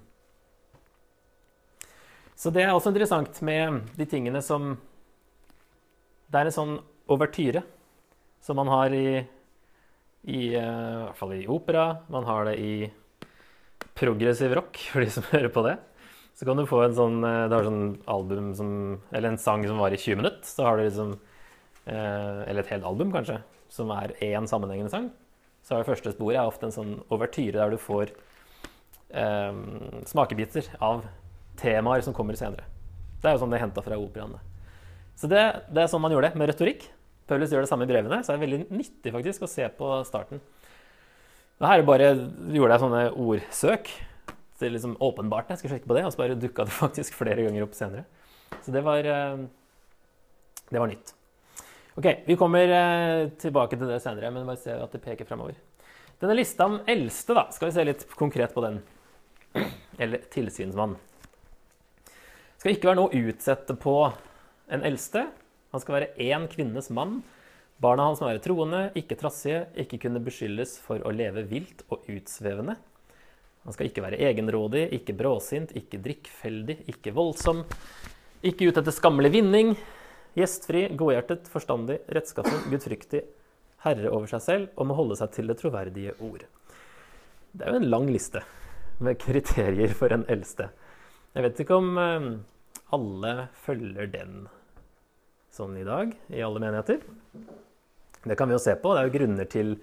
[2.36, 4.76] Så det er også interessant med de tingene som
[6.30, 7.62] Det er en sånn overtyre
[8.42, 9.22] som man har i,
[10.24, 12.02] i, eh, i hvert fall i opera.
[12.08, 12.90] Man har det i
[13.94, 15.76] progressiv rock, for de som hører på det.
[16.34, 18.70] Så kan du få en sånn, eh, du har sånn album som,
[19.14, 20.42] eller en sang som var i 20 minutter.
[20.42, 21.12] Så har du liksom,
[21.86, 23.38] eh, eller et helt album kanskje,
[23.70, 25.10] som er én sammenhengende sang.
[25.62, 28.10] Så er det første sporet er ofte en sånn overtyre der du får
[29.14, 29.52] eh,
[30.10, 31.06] smakebiter av
[31.56, 32.66] temaer som kommer senere.
[33.22, 34.42] Det er jo sånn det er henta fra operaene.
[35.14, 36.88] Så det, det er sånn man gjør det med retorikk.
[37.30, 39.92] Paulus gjør det samme i brevene, så det er veldig nyttig faktisk å se på
[40.04, 40.42] starten.
[41.56, 42.10] Det her er det bare,
[42.52, 43.92] gjorde jeg sånne ordsøk.
[44.60, 47.46] Det liksom åpenbart jeg skal sjekke på det, og så bare dukka det faktisk flere
[47.46, 48.06] ganger opp senere.
[48.62, 49.44] Så det var, eh,
[50.70, 51.14] det var nytt.
[51.94, 55.58] Ok, Vi kommer eh, tilbake til det senere, men bare se at det peker fremover.
[56.22, 58.80] Denne lista om eldste, da, skal vi se litt konkret på den.
[59.98, 60.96] Eller tilsynsmann.
[62.06, 63.94] Det skal ikke være noe å utsette på
[64.72, 65.26] en eldste.
[65.74, 67.18] Han skal være én kvinnes mann.
[67.82, 72.06] Barna hans må være troende, ikke trassige, ikke kunne beskyldes for å leve vilt og
[72.10, 72.78] utsvevende.
[73.64, 77.62] Han skal ikke være egenrådig, ikke bråsint, ikke drikkfeldig, ikke voldsom,
[78.44, 79.72] ikke ute etter skammelig vinning,
[80.36, 83.22] gjestfri, godhjertet, forstandig, rettskaffen, gudfryktig,
[83.84, 86.44] herre over seg selv og må holde seg til det troverdige ord.
[87.54, 88.42] Det er jo en lang liste
[89.04, 90.68] med kriterier for en eldste.
[91.34, 92.28] Jeg vet ikke om eh,
[92.94, 94.44] alle følger den
[95.54, 97.00] sånn i dag i alle menigheter.
[98.24, 98.94] Det kan vi jo se på.
[98.94, 99.74] Det er jo grunner til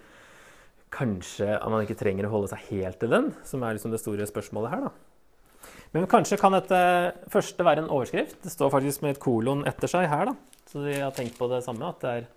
[0.92, 4.02] kanskje at man ikke trenger å holde seg helt til den, som er liksom det
[4.02, 4.90] store spørsmålet her.
[4.90, 5.72] da.
[5.92, 6.78] Men kanskje kan dette
[7.32, 8.38] første være en overskrift.
[8.44, 10.32] Det står faktisk med et kolon etter seg her.
[10.32, 10.36] da.
[10.72, 12.30] Så de har tenkt på det samme, at det er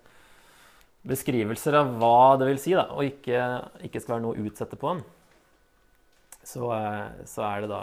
[1.05, 3.39] beskrivelser av hva det vil si, da, og ikke,
[3.85, 5.03] ikke skal være noe å utsette på den.
[6.45, 7.81] Så, eh, så er det da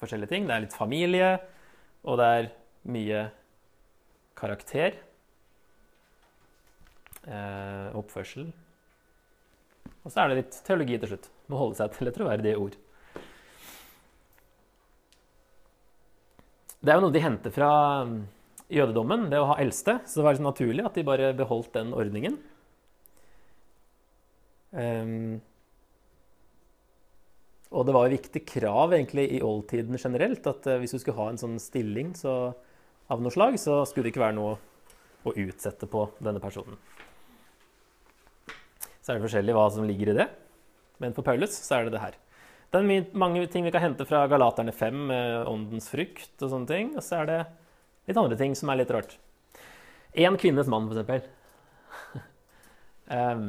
[0.00, 0.46] forskjellige ting.
[0.46, 1.30] Det er litt familie,
[2.06, 2.50] og det er
[2.90, 3.24] mye
[4.38, 4.96] karakter.
[7.22, 8.48] Eh, oppførsel.
[10.02, 11.28] Og så er det litt teologi til slutt.
[11.50, 12.78] Må holde seg til et troverdig ord.
[16.82, 17.70] Det er jo noe de henter fra
[18.08, 18.16] mm,
[18.74, 20.00] jødedommen, det å ha eldste.
[20.02, 22.40] Så det var liksom naturlig at de bare beholdt den ordningen.
[24.72, 25.38] Um,
[27.72, 31.20] og det var et viktig krav egentlig i oldtiden generelt at uh, hvis du skulle
[31.20, 32.34] ha en sånn stilling så,
[33.12, 34.56] av noe slag, så skulle det ikke være noe
[35.22, 36.80] å utsette på denne personen.
[39.02, 40.28] Så er det forskjellig hva som ligger i det.
[41.02, 42.16] Men for Paulus så er det det her.
[42.72, 45.10] Det er mange ting vi kan hente fra Galaterne 5,
[45.50, 46.94] åndens frukt og sånne ting.
[46.96, 47.38] Og så er det
[48.08, 49.18] litt andre ting som er litt rart.
[50.14, 51.26] Én kvinnes mann, for eksempel.
[53.18, 53.46] um,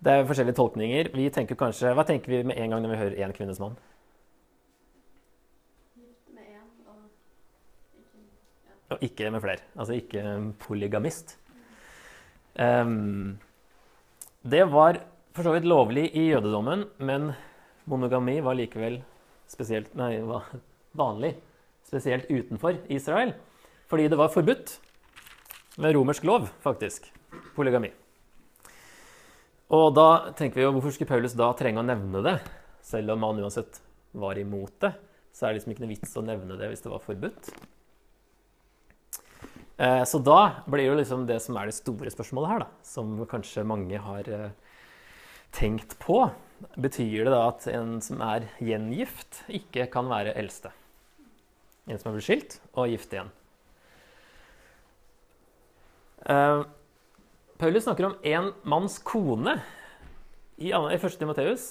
[0.00, 1.12] det er forskjellige tolkninger.
[1.14, 3.78] Vi tenker kanskje, Hva tenker vi med en gang når vi hører én kvinnes mann?
[8.90, 9.62] Og ikke med flere.
[9.78, 10.22] Altså ikke
[10.58, 11.36] polygamist.
[12.58, 13.38] Um,
[14.42, 14.98] det var
[15.36, 17.32] for så vidt lovlig i jødedommen, men
[17.90, 19.00] monogami var likevel
[19.50, 20.48] spesielt, nei, var
[20.96, 21.34] vanlig,
[21.86, 23.34] spesielt utenfor Israel.
[23.90, 24.76] Fordi det var forbudt
[25.80, 27.10] med romersk lov, faktisk,
[27.56, 27.90] polygami.
[29.70, 32.36] Og da tenker vi jo, hvorfor skulle Paulus da trenge å nevne det?
[32.82, 33.78] Selv om han uansett
[34.18, 34.92] var imot det,
[35.30, 37.52] så er det liksom ikke noe vits å nevne det hvis det var forbudt.
[39.80, 43.14] Eh, Så da blir jo liksom det som er det store spørsmålet her, da, som
[43.26, 44.50] kanskje mange har eh,
[45.56, 46.26] tenkt på.
[46.76, 50.74] Betyr det da at en som er gjengift, ikke kan være eldste?
[51.88, 53.32] En som er blitt skilt og gift igjen.
[56.28, 56.60] Eh,
[57.60, 59.56] Paulus snakker om en manns kone
[60.60, 61.16] i 1.
[61.16, 61.70] Timoteus.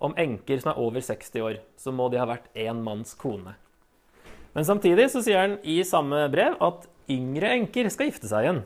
[0.00, 3.56] Om enker som er over 60 år, så må de ha vært én manns kone.
[4.56, 8.62] Men samtidig så sier han i samme brev at yngre enker skal gifte seg igjen.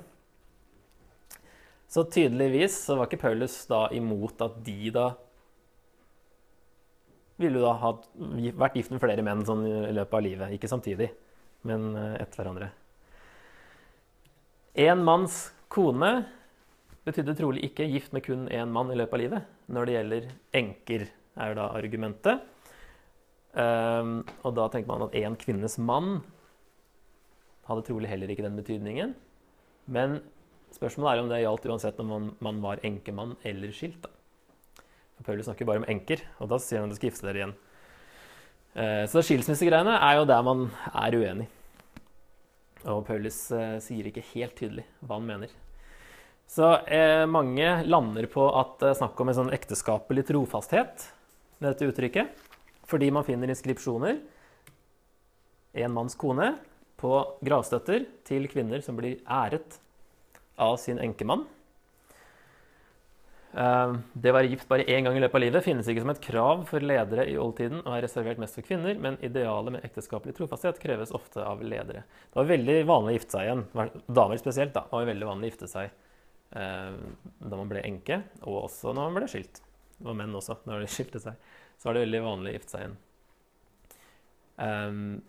[1.90, 5.10] Så tydeligvis så var ikke Paulus da imot at de da
[7.38, 7.90] ville da ha
[8.54, 10.54] vært gift med flere menn sånn i løpet av livet.
[10.54, 11.10] Ikke samtidig,
[11.66, 12.70] men eh, etter hverandre.
[14.84, 15.38] En manns
[15.70, 16.24] kone
[17.06, 19.52] betydde trolig ikke gift med kun én mann i løpet av livet.
[19.70, 20.28] Når det gjelder
[20.62, 21.06] enker,
[21.44, 22.42] er da argumentet.
[23.54, 26.22] Ehm, og da tenker man at én kvinnes mann
[27.68, 29.14] hadde trolig heller ikke den betydningen.
[29.86, 30.18] Men
[30.74, 34.00] spørsmålet er om det gjaldt uansett om man, man var enkemann eller skilt.
[34.02, 34.10] Da.
[35.24, 37.58] Paulus snakker bare om enker, og da sier han at du skal gifte dere igjen.
[38.74, 41.46] Uh, Så skilsmissegreiene er jo der man er uenig.
[42.84, 45.52] Og Paulus eh, sier ikke helt tydelig hva han mener.
[46.50, 51.06] Så eh, mange lander på at det er snakk om en sånn ekteskapelig trofasthet
[51.62, 52.43] med dette uttrykket.
[52.88, 54.20] Fordi man finner inskripsjoner,
[55.74, 56.52] en manns kone,
[57.00, 59.78] på gravstøtter til kvinner som blir æret
[60.62, 61.42] av sin enkemann.
[63.54, 66.10] Eh, Det å være gift bare én gang i løpet av livet finnes ikke som
[66.14, 69.84] et krav for ledere i oldtiden og er reservert mest for kvinner, men idealet med
[69.86, 72.02] ekteskapelig trofasthet kreves ofte av ledere.
[72.30, 75.52] Det var veldig vanlig å gifte seg igjen, damer spesielt, da, var veldig vanlig å
[75.52, 75.90] gifte seg
[76.56, 76.96] eh,
[77.44, 79.62] da man ble enke, og også når man ble skilt.
[80.02, 81.52] Var menn også, når de skilte seg.
[81.78, 82.98] Så var det veldig vanlig å gifte seg igjen.
[84.54, 85.22] Um,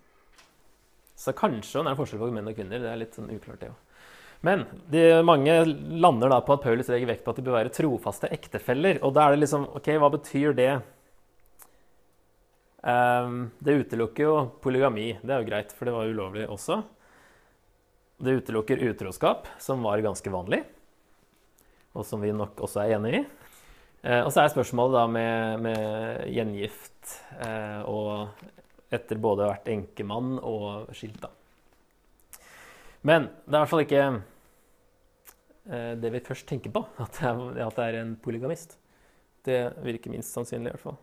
[1.18, 3.72] så kanskje det er forskjell på menn og kvinner, det er litt sånn uklart det
[3.72, 3.82] òg.
[4.46, 7.72] Men de, mange lander da på at Paulus legger vekt på at de bør være
[7.74, 9.00] trofaste ektefeller.
[9.02, 10.74] Og da er det liksom OK, hva betyr det?
[12.86, 15.16] Um, det utelukker jo polygami.
[15.24, 16.84] Det er jo greit, for det var ulovlig også.
[18.22, 20.62] Det utelukker utroskap, som var ganske vanlig,
[21.98, 23.24] og som vi nok også er enig i.
[24.06, 29.56] Eh, og så er spørsmålet da med, med gjengift eh, og etter både å ha
[29.56, 31.32] vært enkemann og skilt, da.
[33.06, 37.32] Men det er i hvert fall ikke eh, det vi først tenker på, at det,
[37.32, 38.78] er, at det er en polygamist.
[39.46, 41.02] Det virker minst sannsynlig, i hvert fall.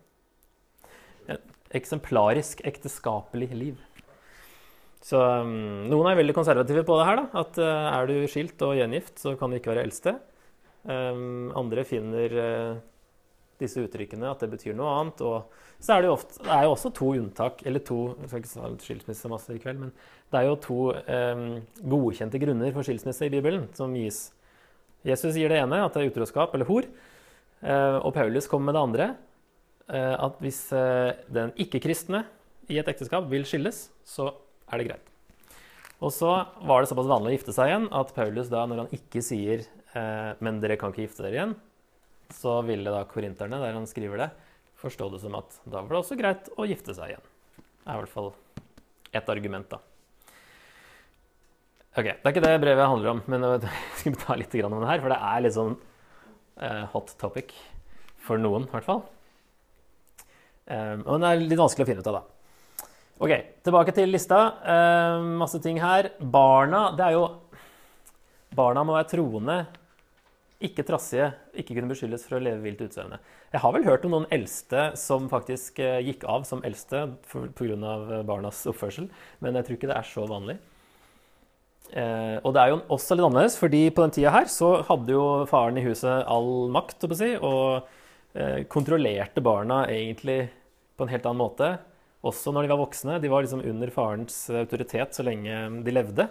[1.34, 3.82] Et eksemplarisk ekteskapelig liv.
[5.03, 7.42] Så um, noen er veldig konservative på det her, da.
[7.42, 10.16] At er du skilt og gjengift, så kan du ikke være eldste.
[10.82, 12.34] Andre finner
[13.62, 15.22] disse uttrykkene, at det betyr noe annet.
[15.24, 18.28] Og så er det jo ofte, det er jo også to unntak, eller to Jeg
[18.30, 19.94] skal ikke si skilsmisse masse i kveld, men
[20.32, 21.42] det er jo to eh,
[21.94, 24.26] godkjente grunner for skilsmisse i Bibelen som gis.
[25.06, 26.86] Jesus gir det ene, at det er utroskap eller hor.
[27.62, 29.08] Eh, og Paulus kommer med det andre,
[29.88, 32.24] eh, at hvis eh, den ikke-kristne
[32.70, 34.30] i et ekteskap vil skilles, så
[34.70, 35.08] er det greit.
[36.02, 36.30] Og så
[36.66, 39.62] var det såpass vanlig å gifte seg igjen at Paulus da, når han ikke sier
[39.94, 41.58] eh, 'men dere kan ikke gifte dere igjen',
[42.32, 44.30] så ville da korinterne, der han skriver det,
[44.82, 47.30] forstå det som at da var det også greit å gifte seg igjen.
[47.82, 48.32] Det er i hvert fall
[49.12, 49.80] ett argument, da.
[51.92, 54.88] Ok, Det er ikke det brevet handler om, men jeg skal ta litt om det
[54.88, 55.74] her, for det er litt sånn
[56.56, 57.52] eh, hot topic
[58.22, 59.02] for noen, i hvert fall.
[60.62, 62.88] Um, og den er litt vanskelig å finne ut av, da.
[63.22, 63.32] Ok,
[63.66, 64.38] tilbake til lista.
[64.64, 66.08] Um, masse ting her.
[66.18, 67.26] Barna, det er jo
[68.56, 69.58] Barna må være troende
[70.66, 73.18] ikke trassige, ikke kunne beskyldes for å leve vilt utseende.
[73.52, 78.22] Jeg har vel hørt om noen eldste som faktisk eh, gikk av som eldste pga.
[78.28, 79.08] barnas oppførsel,
[79.40, 80.58] men jeg tror ikke det er så vanlig.
[81.92, 85.12] Eh, og det er jo også litt annerledes, fordi på den tida her så hadde
[85.12, 87.88] jo faren i huset all makt, si, og
[88.32, 90.46] eh, kontrollerte barna egentlig
[90.96, 91.74] på en helt annen måte.
[92.22, 93.18] Også når de var voksne.
[93.18, 96.28] De var liksom under farens autoritet så lenge de levde.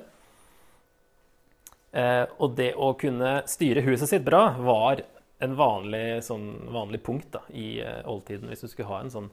[1.92, 5.04] Eh, og det å kunne styre huset sitt bra var
[5.42, 8.52] en vanlig, sånn, vanlig punkt da, i eh, oldtiden.
[8.52, 9.30] Hvis du skulle ha en sånn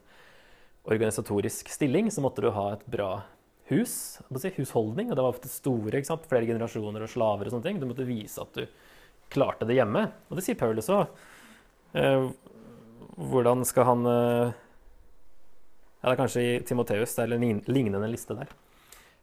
[0.89, 3.11] organisatorisk stilling, så måtte du ha et bra
[3.69, 3.95] hus,
[4.41, 5.11] si, husholdning.
[5.11, 7.81] Og det var ofte store, flere generasjoner og slaver og sånne ting.
[7.83, 8.65] Du måtte vise at du
[9.33, 10.07] klarte det hjemme.
[10.31, 11.13] Og det sier Paulus òg.
[11.99, 12.31] Eh,
[13.19, 14.57] hvordan skal han eh,
[15.99, 18.51] Ja, det er kanskje i Timoteus, det er en lignende liste der.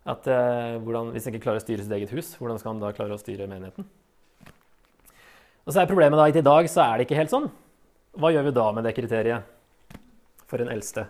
[0.06, 2.84] At eh, hvordan, Hvis han ikke klarer å styre sitt eget hus, hvordan skal han
[2.84, 3.88] da klare å styre menigheten?
[5.66, 7.49] Og så er Problemet da at i dag så er det ikke helt sånn.
[8.16, 10.03] Hva gjør vi da med det kriteriet
[10.45, 11.08] for en eldste?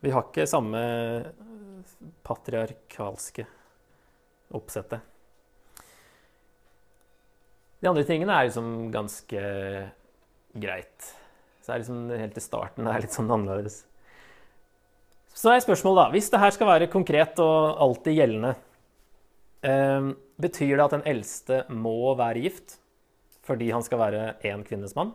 [0.00, 0.80] Vi har ikke samme
[2.24, 3.44] patriarkalske
[4.56, 5.04] oppsettet.
[7.80, 9.44] De andre tingene er liksom ganske
[10.64, 11.12] greit.
[11.60, 13.82] Så er liksom helt til starten det er litt sånn annerledes.
[15.40, 18.54] Så er spørsmålet, da Hvis det her skal være konkret og alltid gjeldende,
[19.64, 22.76] eh, betyr det at den eldste må være gift
[23.48, 25.14] fordi han skal være én kvinnes mann?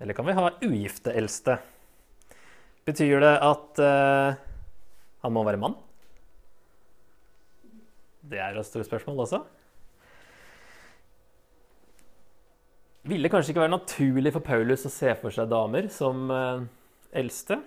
[0.00, 1.60] Eller kan vi ha ugifte eldste?
[2.84, 4.34] Betyr det at eh,
[5.22, 5.78] han må være mann?
[8.22, 9.44] Det er et stort spørsmål også.
[13.06, 16.66] Ville kanskje ikke være naturlig for Paulus å se for seg damer som eh,
[17.22, 17.62] eldste?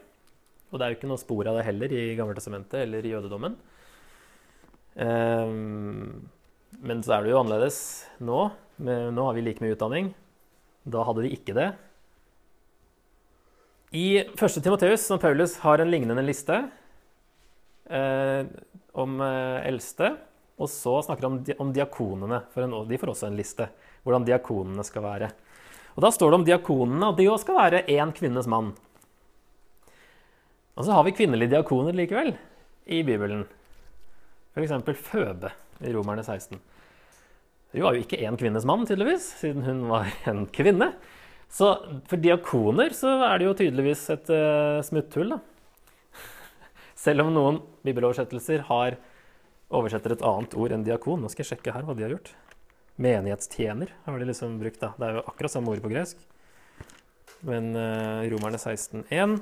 [0.76, 3.54] Og det er jo ikke noe spor av det heller i Gammeltestamentet eller i jødedommen.
[5.00, 6.28] Um,
[6.84, 7.78] men så er det jo annerledes
[8.20, 8.42] nå.
[8.84, 10.12] Nå har vi like mye utdanning.
[10.84, 11.70] Da hadde de ikke det.
[13.96, 14.36] I 1.
[14.60, 16.58] Timoteus, som Paulus har en lignende liste
[17.88, 18.44] eh,
[18.92, 20.12] om eh, eldste.
[20.60, 23.70] Og så snakker han om, om diakonene, for en, de får også en liste.
[24.04, 25.32] Hvordan diakonene skal være.
[25.96, 28.74] Og Da står det om diakonene og de òg skal være én kvinnes mann.
[30.76, 32.34] Og så har vi kvinnelige diakoner likevel
[32.92, 33.46] i Bibelen.
[34.56, 34.74] F.eks.
[35.08, 35.52] Føbe
[35.84, 36.60] i Romerne 16.
[37.76, 40.92] Hun var jo ikke én kvinnes mann, tydeligvis, siden hun var en kvinne.
[41.52, 41.72] Så
[42.10, 45.40] for diakoner så er det jo tydeligvis et uh, smutthull, da.
[47.06, 49.00] Selv om noen bibeloversettelser har
[49.76, 51.24] oversetter et annet ord enn diakon.
[51.24, 52.32] Nå skal jeg sjekke her hva de har gjort.
[53.02, 54.80] Menighetstjener har de liksom brukt.
[54.84, 54.94] da.
[55.00, 56.20] Det er jo akkurat samme ord på gresk.
[57.48, 59.40] Men uh, Romerne 16,1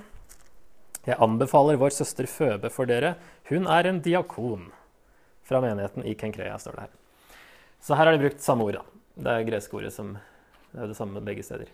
[1.04, 3.18] Jeg anbefaler vår søster Føbe for dere.
[3.50, 4.70] Hun er en diakon
[5.44, 6.94] fra menigheten i Kenkreia, står det her.
[7.84, 8.80] Så her har de brukt samme ord.
[8.80, 8.84] da.
[9.24, 10.14] Det er greske ordet som
[10.74, 11.68] det er det samme begge steder.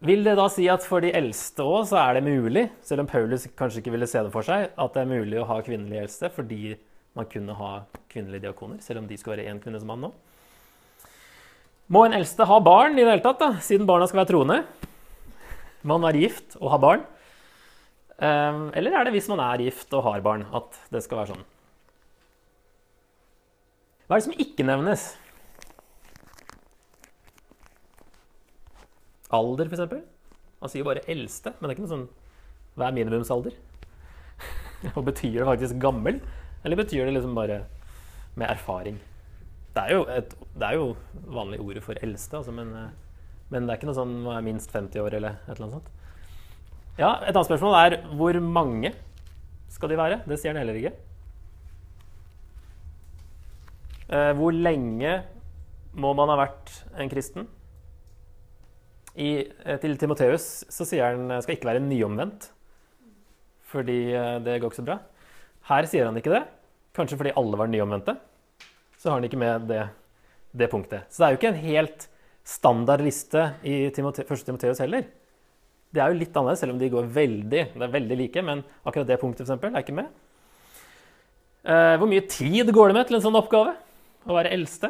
[0.00, 3.10] Vil det da si at for de eldste òg så er det mulig, selv om
[3.10, 6.06] Paulus kanskje ikke ville se det for seg, at det er mulig å ha kvinnelige
[6.06, 6.72] eldste fordi
[7.18, 7.70] man kunne ha
[8.08, 10.10] kvinnelige diakoner, selv om de skulle være én kvinnes mann nå?
[11.92, 14.58] Må en eldste ha barn i det hele tatt, da, siden barna skal være troende?
[15.84, 17.06] Man er gift og har barn?
[18.20, 21.32] Ehm, eller er det hvis man er gift og har barn, at det skal være
[21.32, 21.44] sånn?
[24.04, 25.04] Hva er det som ikke nevnes?
[29.30, 30.00] Alder, f.eks.
[30.60, 32.08] Man sier jo bare eldste, men det er ikke noe sånn
[32.76, 33.54] Hva er minimumsalder?
[34.96, 36.18] Og betyr det faktisk gammel,
[36.64, 37.62] eller betyr det liksom bare
[38.34, 38.98] med erfaring?
[39.70, 40.90] Det er jo, et, det er jo
[41.30, 42.90] vanlig ordet for eldste, altså, men, eh,
[43.52, 45.90] men, det er ikke noe sånn minst 50 år eller et eller annet sånt.
[47.00, 48.90] Ja, Et annet spørsmål er hvor mange
[49.72, 50.18] skal de være?
[50.28, 50.90] Det sier han heller ikke.
[54.10, 55.14] Eh, hvor lenge
[55.96, 57.46] må man ha vært en kristen?
[59.16, 62.50] I, eh, til Timoteus så sier han skal ikke være nyomvendt,
[63.72, 64.98] fordi eh, det går ikke så bra.
[65.70, 66.42] Her sier han ikke det,
[66.92, 68.18] kanskje fordi alle var nyomvendte.
[69.00, 69.86] Så har han ikke med det,
[70.52, 71.08] det punktet.
[71.08, 72.06] Så det er jo ikke en helt
[72.44, 74.44] standard liste i Timote, 1.
[74.50, 75.08] Timoteus heller.
[75.90, 78.40] Det er jo litt annerledes, selv om de går veldig, det er veldig like.
[78.46, 80.08] Men akkurat det punktet for eksempel, er ikke med.
[81.66, 83.72] Eh, hvor mye tid går det med til en sånn oppgave?
[84.24, 84.88] Å være eldste?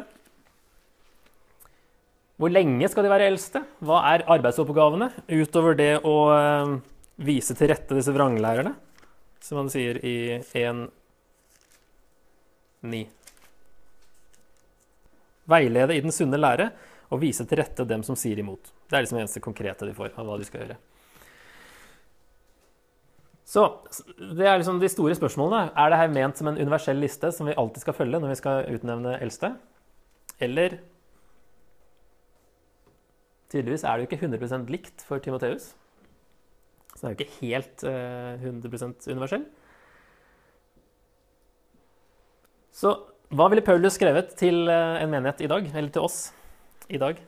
[2.41, 3.59] Hvor lenge skal de være eldste?
[3.85, 6.69] Hva er arbeidsoppgavene utover det å eh,
[7.21, 8.73] vise til rette disse vranglærerne,
[9.41, 13.03] som han sier i 1.9?
[15.51, 16.67] Veilede i den sunne lære
[17.11, 18.63] og vise til rette dem som sier imot.
[18.87, 20.77] Det er liksom det eneste konkrete de får av hva de skal gjøre.
[23.51, 23.65] Så
[24.15, 25.73] det er liksom de store spørsmålene.
[25.75, 28.39] Er det her ment som en universell liste som vi alltid skal følge når vi
[28.39, 29.55] skal utnevne eldste?
[30.39, 30.79] Eller
[33.51, 35.73] Tydeligvis er det jo ikke 100% likt for Timoteus.
[36.95, 39.43] Så det er jo ikke helt uh, 100% universell.
[42.71, 42.93] Så
[43.31, 46.21] hva ville Paulus skrevet til uh, en menighet i dag, eller til oss
[46.87, 47.19] i dag?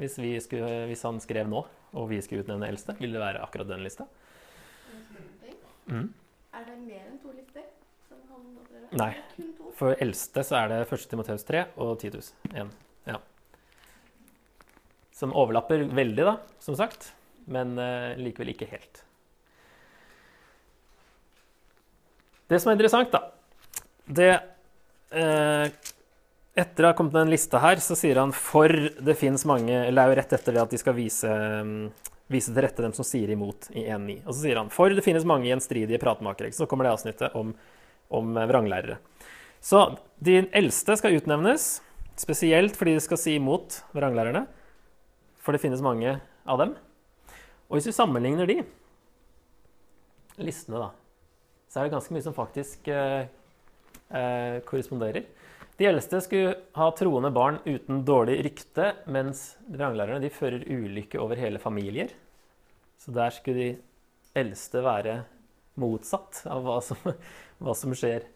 [0.00, 1.64] Hvis, skulle, hvis, han skrev nå,
[1.96, 4.08] og vi skulle utnevne eldste, ville det være akkurat den lista?
[5.90, 6.08] Mm.
[6.56, 7.66] Er det mer enn to lister?
[8.98, 9.12] Nei.
[9.78, 11.04] For eldste så er det 1.
[11.10, 12.72] Timoteus 3 og Titus 1.
[13.06, 13.18] Ja.
[15.14, 17.12] Som overlapper veldig, da, som sagt,
[17.50, 19.04] men uh, likevel ikke helt.
[22.50, 23.28] Det som er interessant, da
[24.10, 24.30] det
[25.14, 25.70] eh,
[26.60, 29.70] Etter å ha kommet med en liste her, så sier han for det fins mange
[29.70, 31.86] Eller det er jo rett etter det at de skal vise, um,
[32.30, 34.20] vise til rette dem som sier imot i 1.9.
[34.24, 36.52] Og så sier han for det finnes mange gjenstridige pratmakere.
[36.54, 37.52] Så kommer det avsnittet om,
[38.08, 39.00] om vranglærere.
[39.60, 39.82] Så
[40.22, 41.80] de eldste skal utnevnes,
[42.20, 44.46] spesielt fordi de skal si imot vranglærerne.
[45.40, 46.76] For det finnes mange av dem.
[47.68, 48.60] Og hvis vi sammenligner de
[50.40, 50.90] listene, da,
[51.70, 53.28] så er det ganske mye som faktisk eh,
[54.08, 55.26] eh, korresponderer.
[55.80, 61.56] De eldste skulle ha troende barn uten dårlig rykte, mens vranglærerne fører ulykke over hele
[61.62, 62.10] familier.
[63.00, 63.68] Så der skulle de
[64.36, 65.14] eldste være
[65.80, 67.00] motsatt av hva som,
[67.64, 68.26] hva som skjer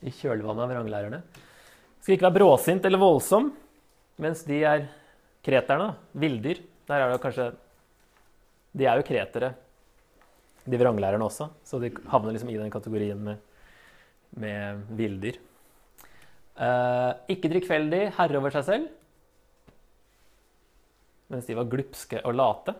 [0.00, 1.18] i kjølvannet av vranglærerne.
[2.00, 3.50] Skal ikke være bråsint eller voldsom,
[4.24, 4.86] mens de er
[5.44, 5.90] kreterne.
[6.16, 6.62] Villdyr.
[6.88, 7.50] Der er det kanskje
[8.72, 9.52] De er jo kretere,
[10.64, 13.44] de vranglærerne også, så de havner liksom i den kategorien med,
[14.40, 15.36] med villdyr.
[16.58, 18.86] Eh, ikke drikkfeldig, herre over seg selv,
[21.30, 22.74] mens de var glupske og late.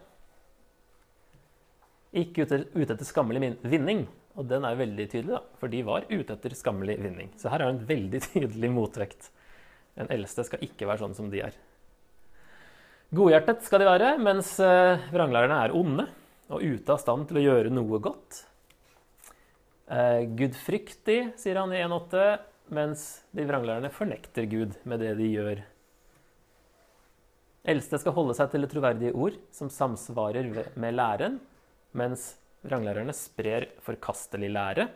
[2.19, 4.07] Ikke ute, ute etter skammelig vinning,
[4.39, 7.31] og den er veldig tydelig, da, for de var ute etter skammelig vinning.
[7.39, 9.31] Så her er det en veldig tydelig motvekt.
[9.99, 11.59] En eldste skal ikke være sånn som de er.
[13.15, 16.09] Godhjertet skal de være, mens eh, vranglærerne er onde
[16.49, 18.43] og ute av stand til å gjøre noe godt.
[19.89, 22.27] Eh, gudfryktig, sier han i 1.8,
[22.75, 25.63] mens de vranglærerne fornekter Gud med det de gjør.
[27.69, 31.41] Eldste skal holde seg til det troverdige ord som samsvarer med læren,
[31.97, 32.31] mens
[32.67, 34.89] Vranglærerne sprer forkastelig lære.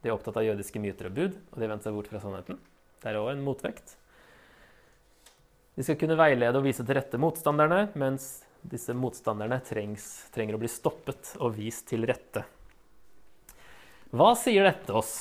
[0.00, 2.60] De er opptatt av jødiske myter og bud, og de har seg bort fra sannheten.
[3.00, 3.96] Det er òg en motvekt.
[5.76, 10.60] De skal kunne veilede og vise til rette motstanderne, mens disse motstanderne trengs, trenger å
[10.60, 12.44] bli stoppet og vist til rette.
[14.12, 15.14] Hva sier dette oss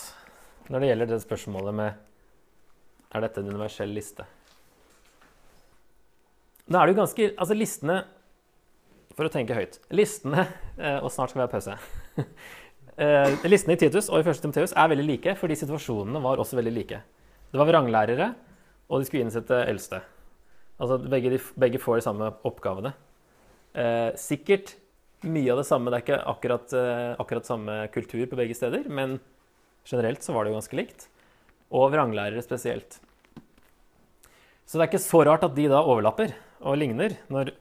[0.70, 2.05] når det gjelder det spørsmålet med
[3.09, 4.26] er dette en universell liste?
[6.70, 7.95] Nå er det jo ganske Altså, listene
[9.17, 9.80] For å tenke høyt.
[9.89, 10.45] Listene
[10.78, 11.80] eh, Og snart skal vi ha pause.
[12.99, 14.41] Eh, listene i Titus og i 1.
[14.43, 16.97] Timoteus er veldig like, fordi situasjonene var også veldig like.
[17.47, 18.26] Det var vranglærere,
[18.91, 20.01] og de skulle innsette eldste.
[20.84, 22.91] Altså begge, de, begge får de samme oppgavene.
[23.72, 24.74] Eh, sikkert
[25.24, 25.93] mye av det samme.
[25.93, 29.22] Det er ikke akkurat, eh, akkurat samme kultur på begge steder, men
[29.90, 31.08] generelt så var det jo ganske likt.
[31.70, 33.00] Og vranglærere spesielt.
[34.70, 37.54] Så det er ikke så rart at de da overlapper og ligner, når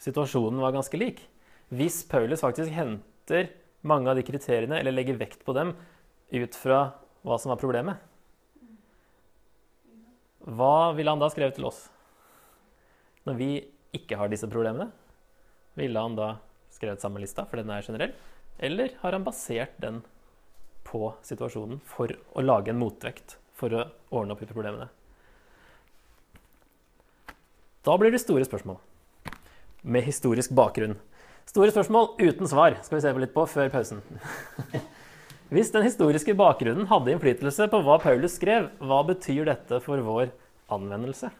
[0.00, 1.20] situasjonen var ganske lik.
[1.68, 3.50] Hvis Paulus faktisk henter
[3.86, 5.74] mange av de kriteriene, eller legger vekt på dem,
[6.32, 6.80] ut fra
[7.26, 8.00] hva som var problemet,
[10.40, 11.82] hva ville han da skrevet til oss?
[13.28, 13.50] Når vi
[13.96, 14.88] ikke har disse problemene,
[15.76, 16.32] ville han da
[16.72, 18.14] skrevet samme lista, for den er generell?
[18.56, 20.00] Eller har han basert den
[20.90, 24.90] på situasjonen for å lage en motvekt, for å ordne opp i problemene?
[27.86, 28.80] Da blir det store spørsmål
[29.82, 30.98] med historisk bakgrunn.
[31.48, 34.02] Store spørsmål uten svar skal vi se litt på før pausen.
[35.54, 40.28] Hvis den historiske bakgrunnen hadde innflytelse på hva Paulus skrev, hva betyr dette for vår
[40.70, 41.32] anvendelse?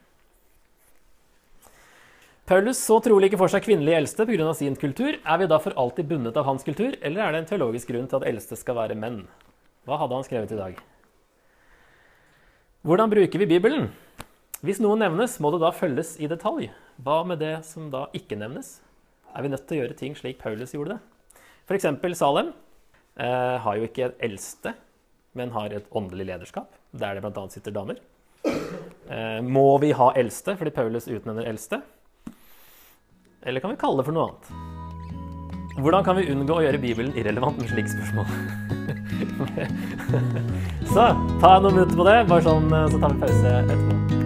[2.50, 4.52] Paulus så trolig ikke for seg kvinnelige eldste pga.
[4.58, 5.14] sin kultur.
[5.22, 8.08] Er vi da for alltid bundet av hans kultur, eller er det en teologisk grunn
[8.10, 9.28] til at eldste skal være menn?
[9.86, 10.80] Hva hadde han skrevet i dag?
[12.82, 13.86] Hvordan bruker vi Bibelen?
[14.66, 16.72] Hvis noe nevnes, må det da følges i detalj.
[16.98, 18.80] Hva med det som da ikke nevnes?
[19.30, 21.40] Er vi nødt til å gjøre ting slik Paulus gjorde det?
[21.70, 21.86] F.eks.
[22.18, 22.50] Salem
[23.14, 24.74] eh, har jo ikke et eldste,
[25.38, 27.46] men har et åndelig lederskap, der det bl.a.
[27.46, 28.02] sitter damer.
[28.42, 31.84] Eh, må vi ha eldste fordi Paulus utnevner eldste?
[33.42, 34.44] Eller kan vi kalle det for noe annet?
[35.80, 38.26] Hvordan kan vi unngå å gjøre Bibelen irrelevant med slike spørsmål?
[40.92, 41.10] så
[41.40, 44.19] ta noen minutter på det, bare sånn, så tar vi pause etterpå.